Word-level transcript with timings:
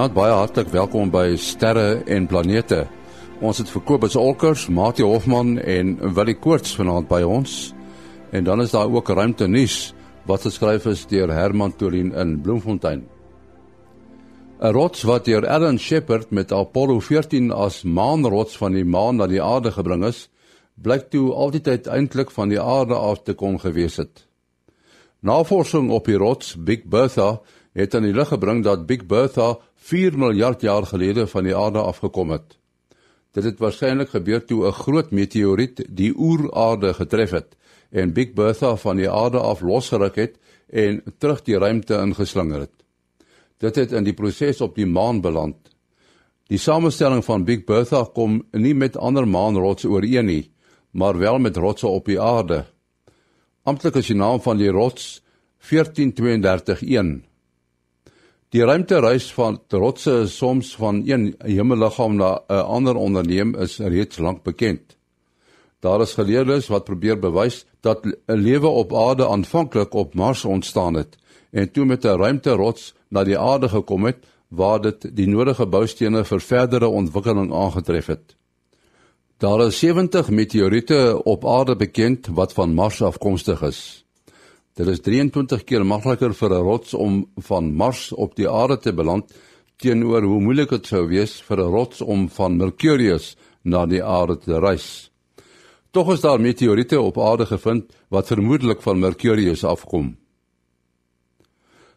Goeienaand, 0.00 0.16
baie 0.16 0.32
hartlik 0.32 0.68
welkom 0.72 1.10
by 1.12 1.34
Sterre 1.36 1.98
en 2.08 2.24
Planete. 2.24 2.86
Ons 3.44 3.58
het 3.60 3.68
vir 3.68 3.82
Kobus 3.84 4.14
Olkers, 4.16 4.62
Mati 4.72 5.04
Hofman 5.04 5.58
en 5.60 5.90
Willie 6.16 6.38
Koorts 6.40 6.72
vanaand 6.78 7.04
by 7.10 7.18
ons. 7.20 7.74
En 8.32 8.46
dan 8.46 8.64
is 8.64 8.72
daar 8.72 8.88
ook 8.88 9.12
ruimte 9.12 9.44
nuus 9.44 9.92
wat 10.24 10.46
geskryf 10.48 10.86
is 10.88 11.04
deur 11.10 11.28
Herman 11.28 11.76
Torin 11.76 12.14
in 12.16 12.40
Bloemfontein. 12.40 13.04
'n 14.62 14.72
Rots 14.72 15.04
wat 15.04 15.28
deur 15.28 15.46
Alan 15.46 15.78
Shepard 15.78 16.30
met 16.30 16.52
Apollo 16.52 17.00
14 17.00 17.52
as 17.52 17.82
maanrots 17.84 18.56
van 18.56 18.72
die 18.72 18.84
maan 18.84 19.16
na 19.16 19.26
die 19.26 19.42
aarde 19.42 19.70
gebring 19.70 20.04
is, 20.04 20.30
blyk 20.80 21.10
toe 21.10 21.28
altyd 21.34 21.86
eintlik 21.86 22.30
van 22.30 22.48
die 22.48 22.60
aarde 22.60 22.94
af 22.94 23.22
te 23.22 23.34
kon 23.34 23.60
gewees 23.60 23.96
het. 23.96 24.26
Navorsing 25.20 25.90
op 25.90 26.06
die 26.06 26.16
rots 26.16 26.56
Big 26.56 26.84
Bertha 26.84 27.40
het 27.72 27.94
aan 27.94 28.02
die 28.02 28.14
lig 28.14 28.28
gebring 28.28 28.64
dat 28.64 28.86
Big 28.86 29.04
Bertha 29.06 29.58
4 29.80 30.18
miljard 30.18 30.60
jaar 30.60 30.86
gelede 30.86 31.26
van 31.26 31.44
die 31.44 31.56
aarde 31.56 31.80
afgekom 31.80 32.30
het. 32.30 32.58
Dit 33.32 33.44
het 33.44 33.62
waarskynlik 33.62 34.12
gebeur 34.12 34.44
toe 34.44 34.66
'n 34.66 34.72
groot 34.72 35.10
meteoriet 35.10 35.84
die 35.88 36.12
oeraarde 36.16 36.94
getref 36.94 37.30
het 37.30 37.56
en 37.90 38.12
Big 38.12 38.32
Bertha 38.32 38.76
van 38.76 38.96
die 38.96 39.10
aarde 39.10 39.38
af 39.38 39.60
losgeruk 39.60 40.16
het 40.16 40.38
en 40.68 41.02
terug 41.18 41.42
die 41.42 41.58
ruimte 41.58 41.94
ingeslinger 41.94 42.60
het. 42.60 42.76
Dit 43.58 43.74
het 43.74 43.92
in 43.92 44.04
die 44.04 44.14
proses 44.14 44.60
op 44.60 44.74
die 44.74 44.86
maan 44.86 45.20
beland. 45.20 45.56
Die 46.46 46.58
samestelling 46.58 47.24
van 47.24 47.44
Big 47.44 47.64
Bertha 47.64 48.04
kom 48.14 48.42
nie 48.52 48.74
met 48.74 48.96
ander 48.96 49.28
maanrotse 49.28 49.88
ooreen 49.88 50.26
nie, 50.26 50.50
maar 50.90 51.18
wel 51.18 51.38
met 51.38 51.56
rotse 51.56 51.86
op 51.86 52.04
die 52.04 52.20
aarde. 52.20 52.64
Amptelik 53.62 53.94
is 53.94 54.06
die 54.06 54.16
naam 54.16 54.40
van 54.40 54.56
die 54.56 54.70
rots 54.70 55.22
14331. 55.58 57.29
Die 58.50 58.64
ruimtereis 58.66 59.28
van 59.30 59.60
trotse 59.70 60.24
soms 60.26 60.72
van 60.74 61.04
een 61.06 61.34
hemelliggaam 61.38 62.16
na 62.18 62.30
'n 62.48 62.64
ander 62.76 62.96
onderneem 62.96 63.54
is 63.54 63.78
reeds 63.78 64.18
lank 64.18 64.42
bekend. 64.42 64.96
Daar 65.80 66.00
is 66.00 66.14
geleerdes 66.14 66.66
wat 66.66 66.84
probeer 66.84 67.18
bewys 67.18 67.66
dat 67.80 68.04
'n 68.04 68.16
lewe 68.26 68.66
op 68.66 68.94
aarde 68.94 69.28
aanvanklik 69.28 69.94
op 69.94 70.14
Mars 70.14 70.44
ontstaan 70.44 70.94
het 70.94 71.16
en 71.50 71.70
toe 71.70 71.84
met 71.84 72.04
'n 72.04 72.18
ruimterots 72.18 72.94
na 73.08 73.24
die 73.24 73.38
aarde 73.38 73.68
gekom 73.68 74.04
het 74.04 74.26
waar 74.48 74.80
dit 74.80 75.16
die 75.16 75.28
nodige 75.28 75.66
boustene 75.66 76.24
vir 76.24 76.40
verdere 76.40 76.88
ontwikkeling 76.88 77.54
aangetref 77.54 78.06
het. 78.06 78.36
Daar 79.36 79.66
is 79.66 79.78
70 79.78 80.30
meteoriete 80.30 81.20
op 81.24 81.46
aarde 81.46 81.76
bekend 81.76 82.26
wat 82.26 82.52
van 82.52 82.74
Mars 82.74 83.02
afkomstig 83.02 83.62
is. 83.62 84.04
Dit 84.80 84.88
is 84.88 85.02
23 85.04 85.60
keer 85.68 85.82
makliker 85.84 86.32
vir 86.32 86.52
'n 86.56 86.64
rots 86.64 86.94
om 86.94 87.26
van 87.36 87.66
Mars 87.76 88.12
op 88.12 88.34
die 88.36 88.48
aarde 88.48 88.78
te 88.78 88.92
beland 88.92 89.32
teenoor 89.76 90.22
hoe 90.22 90.40
moeilik 90.40 90.70
dit 90.70 90.86
sou 90.86 91.06
wees 91.08 91.42
vir 91.42 91.58
'n 91.60 91.70
rots 91.70 92.00
om 92.00 92.28
van 92.28 92.56
Mercurius 92.56 93.36
na 93.62 93.84
die 93.86 94.02
aarde 94.02 94.38
te 94.38 94.58
reis. 94.58 95.10
Tog 95.90 96.12
is 96.12 96.20
daar 96.20 96.40
meteoriete 96.40 97.00
op 97.00 97.18
aarde 97.18 97.46
gevind 97.46 97.92
wat 98.08 98.26
vermoedelik 98.26 98.82
van 98.82 98.98
Mercurius 98.98 99.64
afkom. 99.64 100.16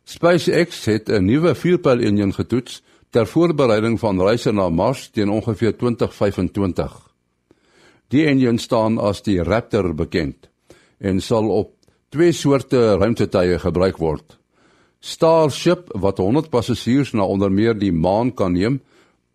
SpaceX 0.04 0.86
het 0.86 1.10
'n 1.10 1.26
nuwe 1.26 1.56
vierpyl-enjin 1.56 2.34
getoets 2.34 2.84
ter 3.10 3.28
voorbereiding 3.28 4.00
van 4.00 4.22
reise 4.22 4.52
na 4.52 4.70
Mars 4.70 5.10
teen 5.10 5.30
ongeveer 5.30 5.78
2025. 5.78 7.14
Die 8.08 8.26
enjin 8.26 8.58
staan 8.58 8.98
as 8.98 9.22
die 9.22 9.44
Raptor 9.44 9.96
bekend 9.96 10.50
en 11.00 11.22
sal 11.22 11.50
op 11.50 11.83
twee 12.14 12.34
soorte 12.36 12.80
ruimtetuie 13.02 13.58
gebruik 13.62 13.98
word. 13.98 14.38
Starship 15.04 15.90
wat 16.00 16.22
100 16.22 16.52
passasiers 16.54 17.12
na 17.18 17.26
onder 17.26 17.52
meer 17.52 17.74
die 17.76 17.92
maan 17.92 18.32
kan 18.38 18.54
neem, 18.54 18.80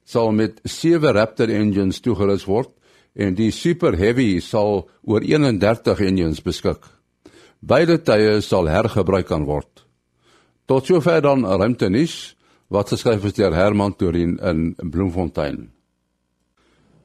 sal 0.06 0.30
met 0.32 0.60
7 0.64 1.12
Raptor 1.12 1.50
engines 1.52 2.00
toegerus 2.00 2.46
word 2.48 2.70
en 3.18 3.34
die 3.34 3.50
Super 3.52 3.96
Heavy 3.98 4.38
sal 4.40 4.86
oor 5.02 5.26
31 5.26 6.00
engines 6.06 6.40
beskik. 6.44 6.86
Beide 7.60 7.98
tuie 7.98 8.38
sal 8.46 8.70
hergebruik 8.70 9.26
kan 9.28 9.44
word. 9.48 9.82
Tot 10.70 10.86
sover 10.86 11.20
dan 11.24 11.42
ruimtenis 11.44 12.36
wat 12.70 12.92
geskryf 12.94 13.26
is 13.26 13.36
deur 13.36 13.56
Herman 13.56 13.96
Torin 13.98 14.38
in 14.38 14.62
Bloemfontein. 14.78 15.66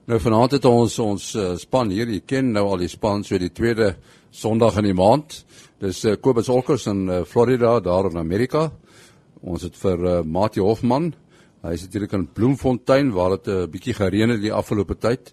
Nou 0.04 0.18
vanaand 0.20 0.58
het 0.58 0.66
ons 0.68 0.98
ons 1.00 1.26
uh, 1.40 1.54
span 1.56 1.92
hier, 1.94 2.10
jy 2.12 2.26
ken 2.28 2.50
nou 2.52 2.66
al 2.74 2.82
die 2.82 2.90
span 2.92 3.22
so 3.24 3.38
die 3.40 3.54
tweede 3.56 3.94
Sondag 4.36 4.82
in 4.82 4.90
die 4.90 4.98
maand. 4.98 5.38
Dis 5.80 6.02
uh, 6.04 6.18
Kobus 6.20 6.50
Olkers 6.52 6.90
in 6.92 7.06
uh, 7.08 7.22
Florida 7.24 7.78
daar 7.80 8.10
in 8.10 8.20
Amerika. 8.20 8.66
Ons 9.48 9.64
het 9.64 9.80
vir 9.80 10.04
uh, 10.04 10.18
Mati 10.28 10.60
Hofman. 10.60 11.14
Hy 11.64 11.72
is 11.78 11.88
natuurlik 11.88 12.18
in 12.18 12.28
Bloemfontein 12.36 13.14
waar 13.16 13.38
dit 13.38 13.48
'n 13.48 13.64
uh, 13.64 13.72
bietjie 13.72 13.96
gereën 13.96 14.36
het 14.36 14.44
die 14.44 14.52
afgelope 14.52 15.00
tyd. 15.00 15.32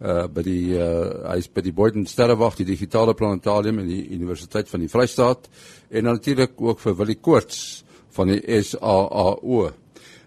Uh 0.00 0.28
by 0.28 0.42
die 0.44 0.76
uh 0.76 1.28
hy 1.32 1.38
is 1.38 1.48
by 1.48 1.60
die 1.60 1.72
Boyden 1.72 2.06
Sterrewag, 2.06 2.56
die 2.56 2.68
digitale 2.68 3.14
planetarium 3.14 3.78
in 3.78 3.88
die 3.88 4.08
Universiteit 4.16 4.68
van 4.68 4.80
die 4.80 4.88
Vrystaat 4.88 5.48
en 5.90 6.04
natuurlik 6.04 6.60
ook 6.60 6.80
vir 6.80 6.96
Willie 6.96 7.20
Koorts 7.20 7.84
van 8.10 8.28
die 8.28 8.62
SAAO. 8.62 9.70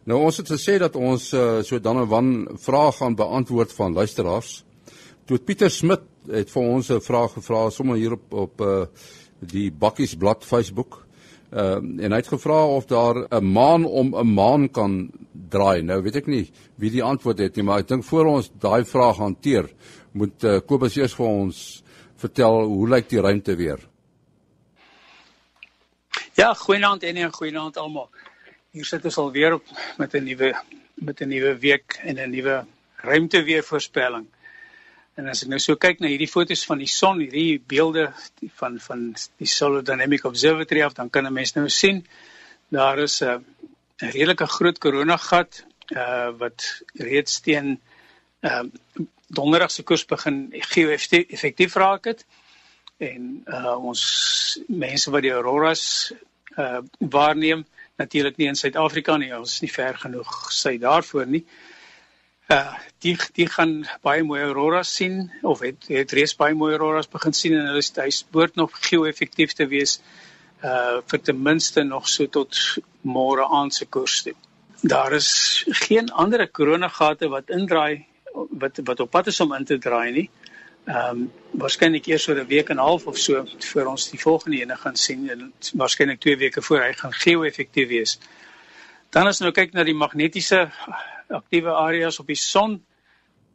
Nou 0.03 0.19
ons 0.19 0.37
het 0.37 0.49
gesê 0.51 0.75
dat 0.81 0.97
ons 0.99 1.29
uh, 1.31 1.61
so 1.63 1.79
dan 1.79 2.01
en 2.01 2.09
wan 2.11 2.31
vrae 2.59 2.91
gaan 2.91 3.15
beantwoord 3.15 3.71
van 3.71 3.93
luisteraars. 3.95 4.63
Toe 5.25 5.39
Pieter 5.39 5.71
Smit 5.71 6.03
het 6.27 6.51
vir 6.51 6.63
ons 6.63 6.89
'n 6.91 6.99
vraag 6.99 7.31
gevra 7.33 7.69
sommer 7.69 7.95
hier 7.95 8.13
op 8.13 8.33
op 8.33 8.61
uh, 8.61 8.83
die 9.39 9.71
Bakkiesblad 9.71 10.43
Facebook. 10.43 11.05
Uh, 11.51 11.79
en 11.79 12.11
hy 12.11 12.19
het 12.19 12.27
gevra 12.27 12.65
of 12.65 12.85
daar 12.85 13.15
'n 13.31 13.51
maan 13.51 13.85
om 13.85 14.15
'n 14.15 14.33
maan 14.33 14.69
kan 14.69 15.11
draai. 15.31 15.81
Nou 15.81 16.01
weet 16.01 16.15
ek 16.15 16.27
nie 16.27 16.51
wie 16.75 16.91
die 16.91 17.03
antwoord 17.03 17.39
het 17.39 17.55
nie, 17.55 17.63
maar 17.63 17.79
ek 17.79 17.87
dink 17.87 18.03
voor 18.03 18.25
ons 18.25 18.51
daai 18.59 18.83
vraag 18.85 19.17
hanteer, 19.17 19.69
moet 20.11 20.43
uh, 20.43 20.59
Kobus 20.59 20.97
eers 20.97 21.15
vir 21.15 21.27
ons 21.27 21.83
vertel 22.15 22.63
hoe 22.63 22.89
lyk 22.89 23.09
die 23.09 23.21
ruimte 23.21 23.55
weer? 23.55 23.79
Ja, 26.35 26.53
goeienaand 26.53 27.03
en 27.03 27.17
'n 27.17 27.31
goeienaand 27.31 27.77
almal 27.77 28.09
hier 28.73 28.85
sit 28.89 29.03
ons 29.05 29.19
alweer 29.21 29.53
op 29.59 29.67
met 30.01 30.15
'n 30.17 30.23
nuwe 30.25 30.53
met 31.05 31.21
'n 31.21 31.29
nuwe 31.29 31.57
week 31.59 31.99
en 32.01 32.17
'n 32.17 32.29
nuwe 32.29 32.65
ruimteweervoorspelling. 32.95 34.25
En 35.15 35.27
as 35.27 35.43
ek 35.43 35.49
nou 35.49 35.59
so 35.59 35.75
kyk 35.75 35.99
na 35.99 36.07
hierdie 36.07 36.31
foto's 36.31 36.65
van 36.65 36.77
die 36.77 36.87
son, 36.87 37.19
hierdie 37.19 37.61
beelde 37.67 38.13
van 38.55 38.79
van 38.79 39.15
die 39.37 39.47
Solar 39.47 39.83
Dynamic 39.83 40.23
Observatory 40.25 40.81
af, 40.81 40.93
dan 40.93 41.09
kan 41.09 41.25
'n 41.25 41.33
mens 41.33 41.53
nou 41.53 41.69
sien 41.69 42.07
daar 42.69 42.99
is 42.99 43.21
'n 43.21 43.45
'n 44.01 44.09
redelike 44.09 44.45
groot 44.45 44.77
koronagat 44.77 45.65
uh 45.95 46.31
wat 46.37 46.81
reeds 46.93 47.39
teen 47.39 47.79
uh 48.41 48.63
donderdag 49.27 49.71
se 49.71 49.83
koers 49.83 50.05
begin 50.05 50.49
geo-effektief 50.51 51.75
raak 51.75 52.05
het. 52.05 52.25
En 52.97 53.43
uh 53.47 53.85
ons 53.85 54.59
mense 54.67 55.11
wat 55.11 55.21
die 55.21 55.31
auroras 55.31 56.13
uh 56.57 56.81
waarneem, 56.99 57.65
natuurlik 58.01 58.37
nie 58.37 58.49
in 58.49 58.57
Suid-Afrika 58.57 59.17
nie, 59.17 59.31
ons 59.35 59.57
is 59.57 59.63
nie 59.65 59.71
ver 59.71 59.97
genoeg 60.01 60.33
sy 60.53 60.77
daarvoor 60.81 61.29
nie. 61.29 61.43
Uh 62.51 62.73
die 63.03 63.15
die 63.35 63.47
gaan 63.51 63.81
baie 64.03 64.23
mooi 64.23 64.41
auroras 64.43 64.91
sien 64.95 65.31
of 65.41 65.59
het 65.63 65.87
het 65.91 66.11
reeds 66.15 66.35
baie 66.39 66.55
mooi 66.55 66.71
auroras 66.73 67.09
begin 67.11 67.35
sien 67.35 67.55
en 67.57 67.67
hulle 67.67 67.83
is 67.83 67.91
hy 67.95 68.09
behoort 68.31 68.55
nog 68.59 68.77
geo-effektief 68.87 69.55
te 69.59 69.67
wees 69.67 69.97
uh 70.63 71.01
vir 71.11 71.21
ten 71.29 71.41
minste 71.43 71.83
nog 71.83 72.07
so 72.07 72.27
tot 72.27 72.59
môre 73.03 73.47
aand 73.59 73.75
se 73.75 73.85
koers 73.85 74.21
toe. 74.23 74.35
Daar 74.83 75.13
is 75.13 75.29
geen 75.87 76.09
ander 76.11 76.47
koronagate 76.47 77.29
wat 77.29 77.49
indraai 77.49 78.05
wat 78.33 78.79
wat 78.87 78.99
op 78.99 79.11
pad 79.11 79.27
is 79.27 79.39
om 79.39 79.53
in 79.53 79.65
te 79.65 79.77
draai 79.77 80.11
nie. 80.11 80.29
Ehm 80.85 81.09
um, 81.09 81.31
waarskynlik 81.63 82.07
eers 82.11 82.27
oor 82.27 82.39
'n 82.39 82.47
week 82.47 82.69
en 82.69 82.75
'n 82.75 82.85
half 82.87 83.05
of 83.07 83.17
so 83.17 83.45
voor 83.71 83.85
ons 83.85 84.09
die 84.09 84.19
volgende 84.19 84.57
ene 84.57 84.75
gaan 84.75 84.95
sien 84.95 85.29
en 85.29 85.53
waarskynlik 85.73 86.19
2 86.19 86.37
weke 86.37 86.61
voor 86.61 86.81
hy 86.81 86.93
gaan 86.93 87.13
geo-effektief 87.13 87.87
wees. 87.87 88.19
Dan 89.09 89.27
as 89.27 89.39
nou 89.39 89.51
kyk 89.51 89.73
na 89.73 89.83
die 89.83 89.93
magnetiese 89.93 90.71
aktiewe 91.27 91.69
areas 91.69 92.19
op 92.19 92.27
die 92.27 92.35
son 92.35 92.83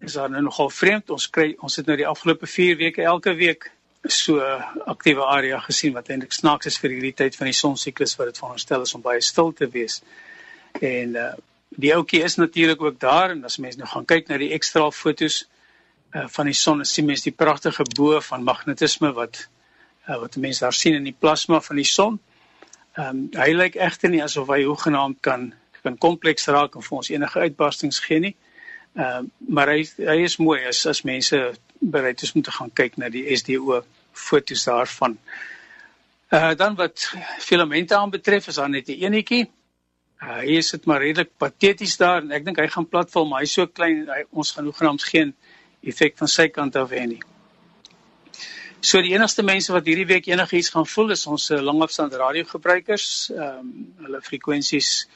is 0.01 0.13
daar 0.13 0.31
nou 0.31 0.43
nogal 0.43 0.71
vreemd. 0.71 1.11
Ons 1.11 1.31
kry 1.31 1.57
ons 1.59 1.77
het 1.77 1.87
nou 1.87 1.97
die 1.97 2.07
afgelope 2.07 2.47
4 2.47 2.77
weke 2.77 3.03
elke 3.03 3.35
week 3.35 3.71
so 4.03 4.41
aktiewe 4.87 5.25
area 5.25 5.59
gesien 5.61 5.93
wat 5.93 6.09
eintlik 6.09 6.33
snaaks 6.33 6.67
is 6.67 6.79
vir 6.79 6.91
hierdie 6.91 7.15
tyd 7.15 7.37
van 7.37 7.51
die 7.51 7.57
sonsiklus 7.61 8.17
wat 8.17 8.27
dit 8.27 8.39
veronderstel 8.39 8.83
is 8.83 8.95
om 8.95 9.03
baie 9.03 9.21
stil 9.21 9.53
te 9.53 9.69
wees. 9.69 10.03
En 10.81 11.17
uh 11.17 11.33
die 11.79 11.91
ouetjie 11.95 12.23
is 12.25 12.35
natuurlik 12.37 12.81
ook 12.83 13.01
daar 13.01 13.31
en 13.31 13.45
as 13.45 13.59
mense 13.59 13.79
nou 13.79 13.89
gaan 13.89 14.07
kyk 14.09 14.29
na 14.29 14.39
die 14.41 14.53
ekstra 14.57 14.91
fotos 14.91 15.45
uh, 16.15 16.25
van 16.29 16.49
die 16.51 16.57
son 16.57 16.85
sien 16.85 17.07
mens 17.07 17.25
die 17.27 17.35
pragtige 17.35 17.85
bo 17.97 18.21
van 18.21 18.45
magnetisme 18.45 19.13
wat 19.17 19.49
uh, 20.09 20.19
wat 20.21 20.37
mense 20.37 20.65
daar 20.65 20.77
sien 20.77 20.95
in 20.95 21.05
die 21.05 21.17
plasma 21.19 21.61
van 21.61 21.77
die 21.77 21.89
son. 21.89 22.19
Ehm 22.97 23.09
um, 23.09 23.25
hy 23.39 23.53
lyk 23.55 23.77
egter 23.77 24.11
nie 24.11 24.23
asof 24.25 24.49
hy 24.55 24.63
hoegenaamd 24.65 25.21
kan 25.21 25.53
kan 25.83 25.99
kompleks 25.99 26.49
raak 26.51 26.75
en 26.75 26.83
vir 26.83 26.97
ons 26.97 27.11
enige 27.11 27.41
uitbarstings 27.41 28.01
gee 28.07 28.21
nie. 28.25 28.35
Ehm 28.97 29.29
uh, 29.29 29.53
maar 29.55 29.75
hy 29.75 29.85
hy 29.99 30.19
is 30.25 30.39
mooi 30.39 30.65
as 30.67 30.87
as 30.87 31.05
mense 31.05 31.43
bereid 31.79 32.23
is 32.23 32.35
om 32.35 32.43
te 32.43 32.57
gaan 32.57 32.73
kyk 32.75 32.99
na 32.99 33.09
die 33.09 33.29
SDO 33.37 33.83
foto's 34.13 34.65
daarvan. 34.65 35.19
Uh 36.33 36.55
dan 36.55 36.75
wat 36.77 37.13
filamente 37.39 37.97
aanbetref 37.97 38.49
is 38.49 38.59
daar 38.61 38.71
net 38.71 38.89
'n 38.89 39.05
enetjie 39.05 39.47
Uh, 40.19 40.41
hy 40.43 40.57
is 40.59 40.73
dit 40.75 40.87
maar 40.91 40.99
redelik 40.99 41.29
pateties 41.39 41.93
daar 41.97 42.25
en 42.25 42.33
ek 42.35 42.43
dink 42.47 42.57
hy 42.59 42.65
gaan 42.67 42.89
platval, 42.91 43.27
maar 43.31 43.45
hy's 43.45 43.53
so 43.55 43.69
klein 43.71 44.01
hy 44.11 44.25
ons 44.35 44.51
gaan 44.57 44.67
hoegenaamd 44.67 45.05
geen 45.07 45.31
effek 45.83 46.17
van 46.19 46.29
sy 46.29 46.49
kant 46.49 46.77
af 46.77 46.91
hê 46.91 47.07
nie. 47.07 47.21
So 48.81 49.01
die 49.03 49.15
enigste 49.17 49.43
mense 49.43 49.73
wat 49.75 49.87
hierdie 49.91 50.07
week 50.07 50.29
enigiets 50.31 50.71
gaan 50.71 50.87
voel 50.87 51.11
is 51.11 51.27
ons 51.27 51.49
uh, 51.51 51.59
langafstand 51.63 52.15
radiogebruikers. 52.15 53.31
Ehm 53.35 53.57
um, 53.59 53.73
hulle 54.05 54.21
frekwensies 54.23 55.09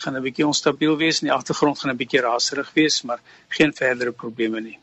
gaan 0.00 0.16
'n 0.16 0.22
bietjie 0.22 0.46
onstabiel 0.46 0.96
wees 0.96 1.20
en 1.20 1.28
die 1.28 1.34
agtergrond 1.36 1.78
gaan 1.78 1.92
'n 1.92 1.96
bietjie 1.96 2.20
raserig 2.20 2.70
wees, 2.74 3.02
maar 3.02 3.20
geen 3.48 3.72
verdere 3.72 4.12
probleme 4.12 4.60
nie. 4.60 4.78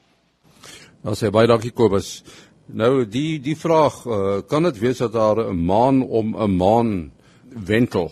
Nou 1.01 1.15
sê 1.15 1.31
baie 1.31 1.47
dankie 1.47 1.71
Kobus. 1.71 2.23
Nou 2.67 3.05
die 3.05 3.39
die 3.39 3.55
vraag, 3.55 4.05
uh, 4.05 4.41
kan 4.47 4.63
dit 4.63 4.79
wees 4.79 4.97
dat 4.97 5.13
daar 5.13 5.49
'n 5.49 5.65
maan 5.65 6.03
om 6.03 6.35
'n 6.35 6.55
maan 6.57 7.11
wentel? 7.49 8.11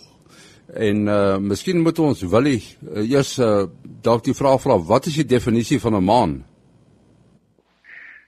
En 0.73 1.07
uh 1.07 1.37
miskien 1.37 1.81
moet 1.81 1.99
ons 1.99 2.21
Willie 2.21 2.63
uh, 2.81 3.09
eers 3.09 3.37
uh, 3.37 3.65
dalk 4.01 4.23
die 4.23 4.33
vraag 4.33 4.61
vra, 4.61 4.79
wat 4.79 5.05
is 5.05 5.13
die 5.13 5.25
definisie 5.25 5.79
van 5.79 5.95
'n 5.95 6.03
maan? 6.03 6.45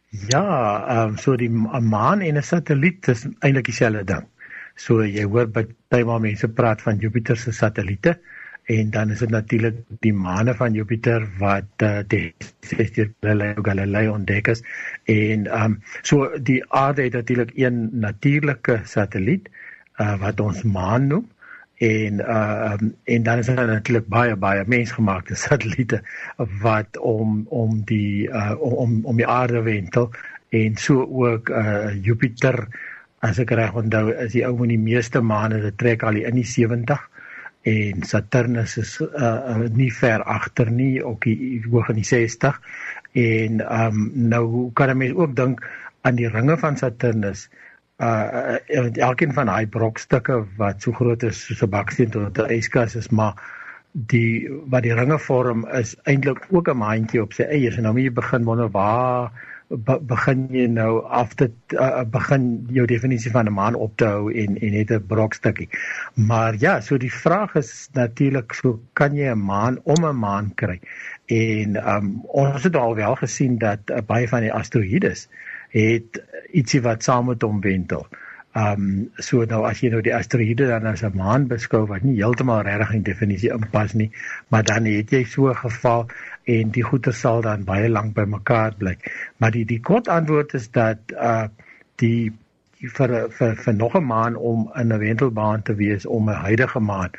Ja, 0.09 0.87
ehm 0.87 1.09
um, 1.09 1.17
so 1.17 1.35
die 1.35 1.49
'n 1.49 1.87
maan 1.89 2.21
en 2.21 2.37
'n 2.37 2.43
satelliet 2.43 3.07
is 3.07 3.25
eintlik 3.39 3.65
dieselfde 3.65 4.03
ding. 4.03 4.25
So 4.75 5.03
jy 5.03 5.23
hoor 5.23 5.47
baie 5.47 6.05
maar 6.05 6.21
mense 6.21 6.47
praat 6.47 6.81
van 6.81 6.97
Jupiter 6.97 7.37
se 7.37 7.51
satelliete 7.51 8.19
en 8.63 8.89
dan 8.89 9.11
is 9.11 9.19
dit 9.19 9.29
natuurlik 9.29 9.75
die 9.99 10.13
maane 10.13 10.53
van 10.53 10.73
Jupiter 10.73 11.27
wat 11.39 11.83
uh, 11.83 11.99
die 12.07 12.33
deur 12.95 13.11
Galileo 13.21 13.61
Galilei 13.63 14.07
ontdek 14.07 14.47
is 14.47 14.63
en 15.03 15.47
ehm 15.47 15.63
um, 15.63 15.81
so 16.01 16.29
die 16.39 16.61
aarde 16.71 17.01
het 17.03 17.13
natuurlik 17.13 17.51
een 17.55 17.89
natuurlike 17.91 18.81
satelliet 18.83 19.49
uh, 19.99 20.19
wat 20.19 20.39
ons 20.39 20.63
maan 20.63 21.07
noem 21.07 21.27
en 21.77 22.19
uh 22.19 22.75
um, 22.79 22.95
en 23.03 23.23
dan 23.23 23.37
is 23.37 23.45
daar 23.45 23.67
natuurlik 23.67 24.07
baie 24.07 24.35
baie 24.35 24.63
mensgemaakte 24.65 25.35
satelliete 25.45 26.01
wat 26.61 26.97
om 26.97 27.45
om 27.49 27.81
die 27.85 28.27
uh 28.29 28.55
om 28.59 29.05
om 29.05 29.15
die 29.15 29.27
aarde 29.27 29.61
wentel. 29.61 30.11
En 30.49 30.75
so 30.75 31.05
ook 31.05 31.49
uh 31.49 31.93
Jupiter 32.01 32.67
as 33.19 33.37
ek 33.39 33.51
reg 33.51 33.73
onthou 33.73 34.09
is 34.13 34.33
die 34.33 34.45
ou 34.45 34.57
met 34.57 34.73
die 34.73 34.81
meeste 34.81 35.21
maane 35.21 35.61
dit 35.61 35.77
trek 35.77 36.03
al 36.03 36.17
in 36.17 36.35
die 36.35 36.45
70 36.45 37.09
en 37.67 38.03
Saturnus 38.03 38.77
is 38.77 38.97
uh, 39.01 39.07
uh 39.21 39.69
nie 39.73 39.93
ver 39.93 40.23
agter 40.23 40.71
nie 40.71 41.03
ook 41.03 41.25
die 41.25 41.61
hoog 41.69 41.89
in 41.89 42.01
die 42.01 42.05
60 42.09 42.61
en 43.13 43.61
um 43.81 44.11
nou 44.13 44.71
kan 44.73 44.89
'n 44.89 44.97
mens 44.97 45.17
ook 45.17 45.35
dink 45.35 45.65
aan 46.01 46.15
die 46.15 46.29
ringe 46.29 46.57
van 46.57 46.77
Saturnus 46.77 47.49
uh, 47.49 47.66
uh 47.99 48.57
elkeen 49.01 49.33
van 49.33 49.49
daai 49.49 49.67
brokstukke 49.67 50.45
wat 50.57 50.81
so 50.81 50.91
groot 50.91 51.23
is 51.23 51.45
soos 51.45 51.63
'n 51.63 51.69
baksteen 51.69 52.09
tot 52.09 52.37
'n 52.37 52.53
yskas 52.57 52.95
is 52.95 53.09
maar 53.09 53.33
die 53.91 54.47
wat 54.69 54.83
die 54.83 54.93
ringe 54.93 55.17
vorm 55.19 55.65
is 55.73 55.95
eintlik 56.03 56.45
ook 56.49 56.69
'n 56.69 56.77
maandjie 56.77 57.21
op 57.21 57.33
sy 57.33 57.43
eie. 57.43 57.71
En 57.75 57.83
nou 57.83 57.93
moet 57.93 58.03
jy 58.03 58.13
begin 58.13 58.43
wonder 58.43 58.69
waar 58.69 59.31
be, 59.69 59.99
begin 59.99 60.47
jy 60.51 60.67
nou 60.67 61.03
af 61.03 61.33
te 61.35 61.49
uh, 61.75 62.03
begin 62.03 62.67
jou 62.71 62.85
definisie 62.85 63.31
van 63.31 63.47
'n 63.47 63.53
maan 63.53 63.75
op 63.75 63.97
te 63.97 64.05
hou 64.05 64.31
en 64.33 64.57
en 64.61 64.71
net 64.71 64.91
'n 64.91 65.07
brokstukkie. 65.07 65.69
Maar 66.13 66.55
ja, 66.59 66.79
so 66.81 66.97
die 66.97 67.13
vraag 67.13 67.55
is 67.55 67.89
natuurlik 67.93 68.53
so 68.53 68.79
kan 68.93 69.15
jy 69.15 69.31
'n 69.31 69.45
maan 69.45 69.79
om 69.83 70.05
'n 70.05 70.19
maan 70.19 70.51
kry? 70.55 70.79
En 71.25 71.75
um 71.95 72.21
ons 72.27 72.63
het 72.63 72.75
al 72.75 72.95
wel 72.95 73.15
gesien 73.15 73.57
dat 73.57 73.79
uh, 73.85 73.97
baie 74.05 74.27
van 74.27 74.41
die 74.41 74.53
asteroïdes 74.53 75.27
het 75.77 76.21
ietsie 76.51 76.81
wat 76.81 77.03
saam 77.03 77.29
met 77.31 77.45
hom 77.45 77.61
wentel. 77.61 78.07
Ehm 78.57 78.81
um, 78.81 79.09
so 79.21 79.43
nou 79.45 79.59
as 79.69 79.81
jy 79.83 79.89
nou 79.93 79.99
die 80.01 80.15
asteroïde 80.15 80.67
dan 80.71 80.87
as 80.89 81.03
'n 81.05 81.17
maan 81.19 81.43
beskou 81.51 81.83
wat 81.91 82.01
nie 82.07 82.15
heeltemal 82.17 82.63
regtig 82.65 82.93
in 82.97 83.03
definisie 83.03 83.51
inpas 83.53 83.93
nie, 83.93 84.09
maar 84.49 84.63
dan 84.63 84.85
het 84.89 85.11
jy 85.11 85.23
so 85.23 85.49
'n 85.49 85.55
geval 85.55 86.07
en 86.55 86.71
die 86.71 86.83
goeie 86.83 87.11
sal 87.11 87.41
dan 87.41 87.67
baie 87.67 87.89
lank 87.89 88.15
by 88.15 88.25
mekaar 88.25 88.73
bly. 88.77 88.97
Maar 89.37 89.51
die 89.51 89.65
die 89.65 89.79
kort 89.79 90.07
antwoord 90.07 90.53
is 90.53 90.71
dat 90.71 90.97
uh 91.13 91.47
die 91.95 92.33
vir 92.97 93.29
vir 93.29 93.55
vir 93.55 93.73
nog 93.73 93.95
'n 93.95 94.05
maan 94.05 94.35
om 94.35 94.71
in 94.75 94.93
'n 94.93 94.99
wentelbaan 94.99 95.61
te 95.61 95.75
wees 95.75 96.05
om 96.05 96.29
'n 96.29 96.41
huidige 96.47 96.79
maan. 96.79 97.11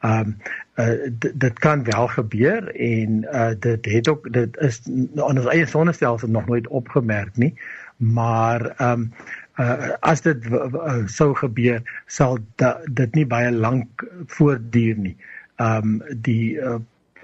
Ehm 0.00 0.20
um, 0.20 0.36
uh, 0.76 1.10
dit 1.34 1.58
kan 1.58 1.84
wel 1.84 2.08
gebeur 2.08 2.74
en 2.74 3.24
uh 3.32 3.52
dit 3.58 3.84
het 3.84 4.08
ook 4.08 4.32
dit 4.32 4.56
is 4.56 4.82
aan 5.16 5.38
ons 5.38 5.46
eie 5.46 5.66
sonnestelsel 5.66 6.28
nog 6.28 6.46
nooit 6.46 6.68
opgemerk 6.68 7.36
nie 7.36 7.54
maar 7.96 8.74
ehm 8.76 8.92
um, 8.92 9.12
uh, 9.58 9.92
as 10.00 10.20
dit 10.20 10.46
uh, 10.52 11.06
sou 11.08 11.34
gebeur 11.34 11.80
sal 12.06 12.38
da, 12.60 12.76
dit 12.88 13.14
nie 13.14 13.26
baie 13.26 13.50
lank 13.50 14.04
voortduur 14.36 14.96
nie. 15.08 15.16
Ehm 15.56 16.00
um, 16.00 16.20
die 16.28 16.56
uh, 16.60 16.78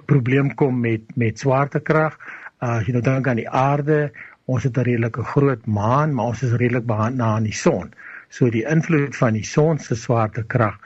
probleem 0.07 0.55
kom 0.55 0.81
met 0.81 1.17
met 1.17 1.39
swaartekrag. 1.39 2.17
Uh 2.63 2.81
jy 2.87 2.95
nou 2.97 3.03
dink 3.03 3.29
aan 3.29 3.41
die 3.41 3.51
aarde, 3.51 4.13
ons 4.47 4.65
het 4.65 4.79
'n 4.79 4.87
redelike 4.89 5.25
groot 5.35 5.67
maan, 5.67 6.15
maar 6.15 6.33
ons 6.33 6.43
is 6.43 6.57
redelik 6.57 6.87
na 6.87 7.37
aan 7.37 7.49
die 7.51 7.55
son. 7.55 7.93
So 8.29 8.51
die 8.51 8.65
invloed 8.65 9.17
van 9.17 9.33
die 9.33 9.45
son 9.45 9.79
se 9.79 9.95
swaartekrag 9.95 10.79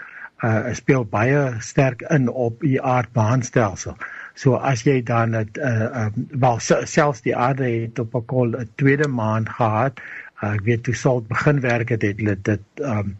uh 0.44 0.72
speel 0.72 1.04
baie 1.04 1.54
sterk 1.60 2.02
in 2.10 2.28
op 2.28 2.60
die 2.60 2.82
aardbaanstelsel. 2.82 3.96
So 4.36 4.60
as 4.60 4.84
jy 4.84 5.00
dan 5.08 5.32
dit 5.32 5.58
uh 5.58 5.88
um, 6.04 6.26
wel 6.44 6.58
selfs 6.60 7.22
die 7.24 7.36
aarde 7.36 7.64
het 7.64 7.98
op 7.98 8.14
'n 8.14 8.24
kol 8.32 8.52
'n 8.52 8.68
tweede 8.76 9.08
maan 9.08 9.48
gehad. 9.48 10.00
Uh, 10.42 10.52
ek 10.54 10.64
weet 10.68 10.82
toe 10.84 10.94
sal 10.94 11.22
begin 11.22 11.60
werk 11.60 11.88
het 11.88 12.02
het 12.02 12.18
dit 12.18 12.44
dit 12.44 12.64
um 12.84 13.16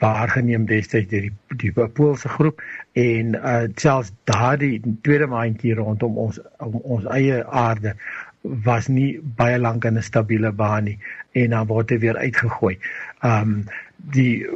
waargeneem 0.00 0.64
destyds 0.66 1.10
deur 1.10 1.26
die 1.26 1.34
die 1.60 1.88
Poolse 1.88 2.28
groep 2.28 2.62
en 2.92 3.34
uh 3.34 3.66
selfs 3.74 4.12
daardie 4.30 4.80
tweede 5.02 5.26
maandjie 5.26 5.74
rondom 5.74 6.18
ons 6.18 6.40
om 6.58 6.80
ons 6.82 7.04
eie 7.04 7.44
aarde 7.46 7.94
was 8.42 8.88
nie 8.88 9.20
baie 9.36 9.58
lank 9.58 9.84
in 9.84 9.98
'n 9.98 10.02
stabiele 10.02 10.52
baan 10.52 10.84
nie 10.84 10.98
en 11.32 11.50
dan 11.50 11.66
word 11.66 11.88
dit 11.88 12.00
weer 12.00 12.16
uitgegooi. 12.16 12.78
Um 13.22 13.64
die 14.14 14.46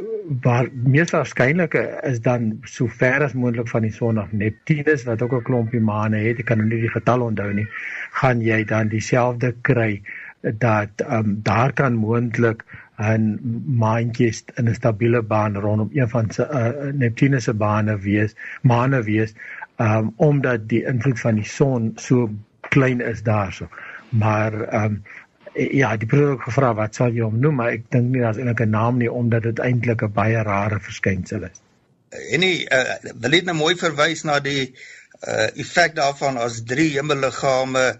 waar 0.41 0.67
mees 0.73 1.11
waarskynlike 1.13 1.81
is 2.03 2.21
dan 2.21 2.59
so 2.63 2.87
ver 2.87 3.23
as 3.23 3.33
moontlik 3.33 3.69
van 3.69 3.85
die 3.85 3.93
son 3.93 4.17
af 4.17 4.31
Neptunus 4.31 5.05
wat 5.05 5.21
ook 5.21 5.33
'n 5.37 5.43
klompie 5.49 5.79
maane 5.79 6.17
het, 6.17 6.39
ek 6.39 6.45
kan 6.45 6.57
nou 6.57 6.67
nie 6.67 6.81
die 6.81 6.93
getal 6.93 7.21
onthou 7.21 7.53
nie, 7.53 7.67
gaan 8.11 8.41
jy 8.41 8.63
dan 8.63 8.87
dieselfde 8.87 9.53
kry 9.61 10.01
dat 10.41 11.01
ehm 11.01 11.19
um, 11.19 11.39
daar 11.43 11.73
kan 11.73 11.93
moontlik 11.93 12.65
'n 12.97 13.39
maantjies 13.77 14.43
in 14.55 14.69
'n 14.69 14.73
stabiele 14.73 15.21
baan 15.21 15.55
rondom 15.55 15.89
een 15.93 16.09
van 16.09 16.31
se 16.31 16.47
uh, 16.51 16.93
Neptunus 16.93 17.43
se 17.43 17.53
bane 17.53 17.99
wees, 17.99 18.35
maane 18.61 19.03
wees, 19.03 19.33
ehm 19.75 19.97
um, 19.97 20.13
omdat 20.15 20.69
die 20.69 20.85
invloed 20.85 21.19
van 21.19 21.35
die 21.35 21.49
son 21.57 21.91
so 21.95 22.29
klein 22.69 23.01
is 23.01 23.23
daarso. 23.23 23.67
Maar 24.09 24.61
ehm 24.61 24.83
um, 24.83 25.03
ja, 25.55 25.95
die 25.97 26.07
broer 26.07 26.33
het 26.35 26.43
gevra 26.45 26.73
wat 26.75 26.97
sal 26.97 27.13
jy 27.15 27.23
hom 27.23 27.37
noem, 27.39 27.59
maar 27.59 27.75
ek 27.75 27.87
dink 27.93 28.11
nie 28.11 28.23
daar's 28.23 28.37
'n 28.37 28.69
naam 28.69 28.97
nie 28.97 29.11
omdat 29.11 29.43
dit 29.43 29.59
eintlik 29.59 30.03
'n 30.03 30.13
baie 30.13 30.43
rare 30.43 30.79
verskynsel 30.79 31.43
is. 31.43 31.61
En 32.31 32.39
nie 32.39 32.67
uh, 32.71 32.95
wil 33.13 33.29
net 33.29 33.45
nou 33.45 33.55
mooi 33.55 33.75
verwys 33.75 34.23
na 34.23 34.39
die 34.39 34.75
uh 35.27 35.47
effek 35.55 35.95
daarvan 35.95 36.37
as 36.37 36.63
drie 36.63 36.91
hemelliggame 36.97 37.99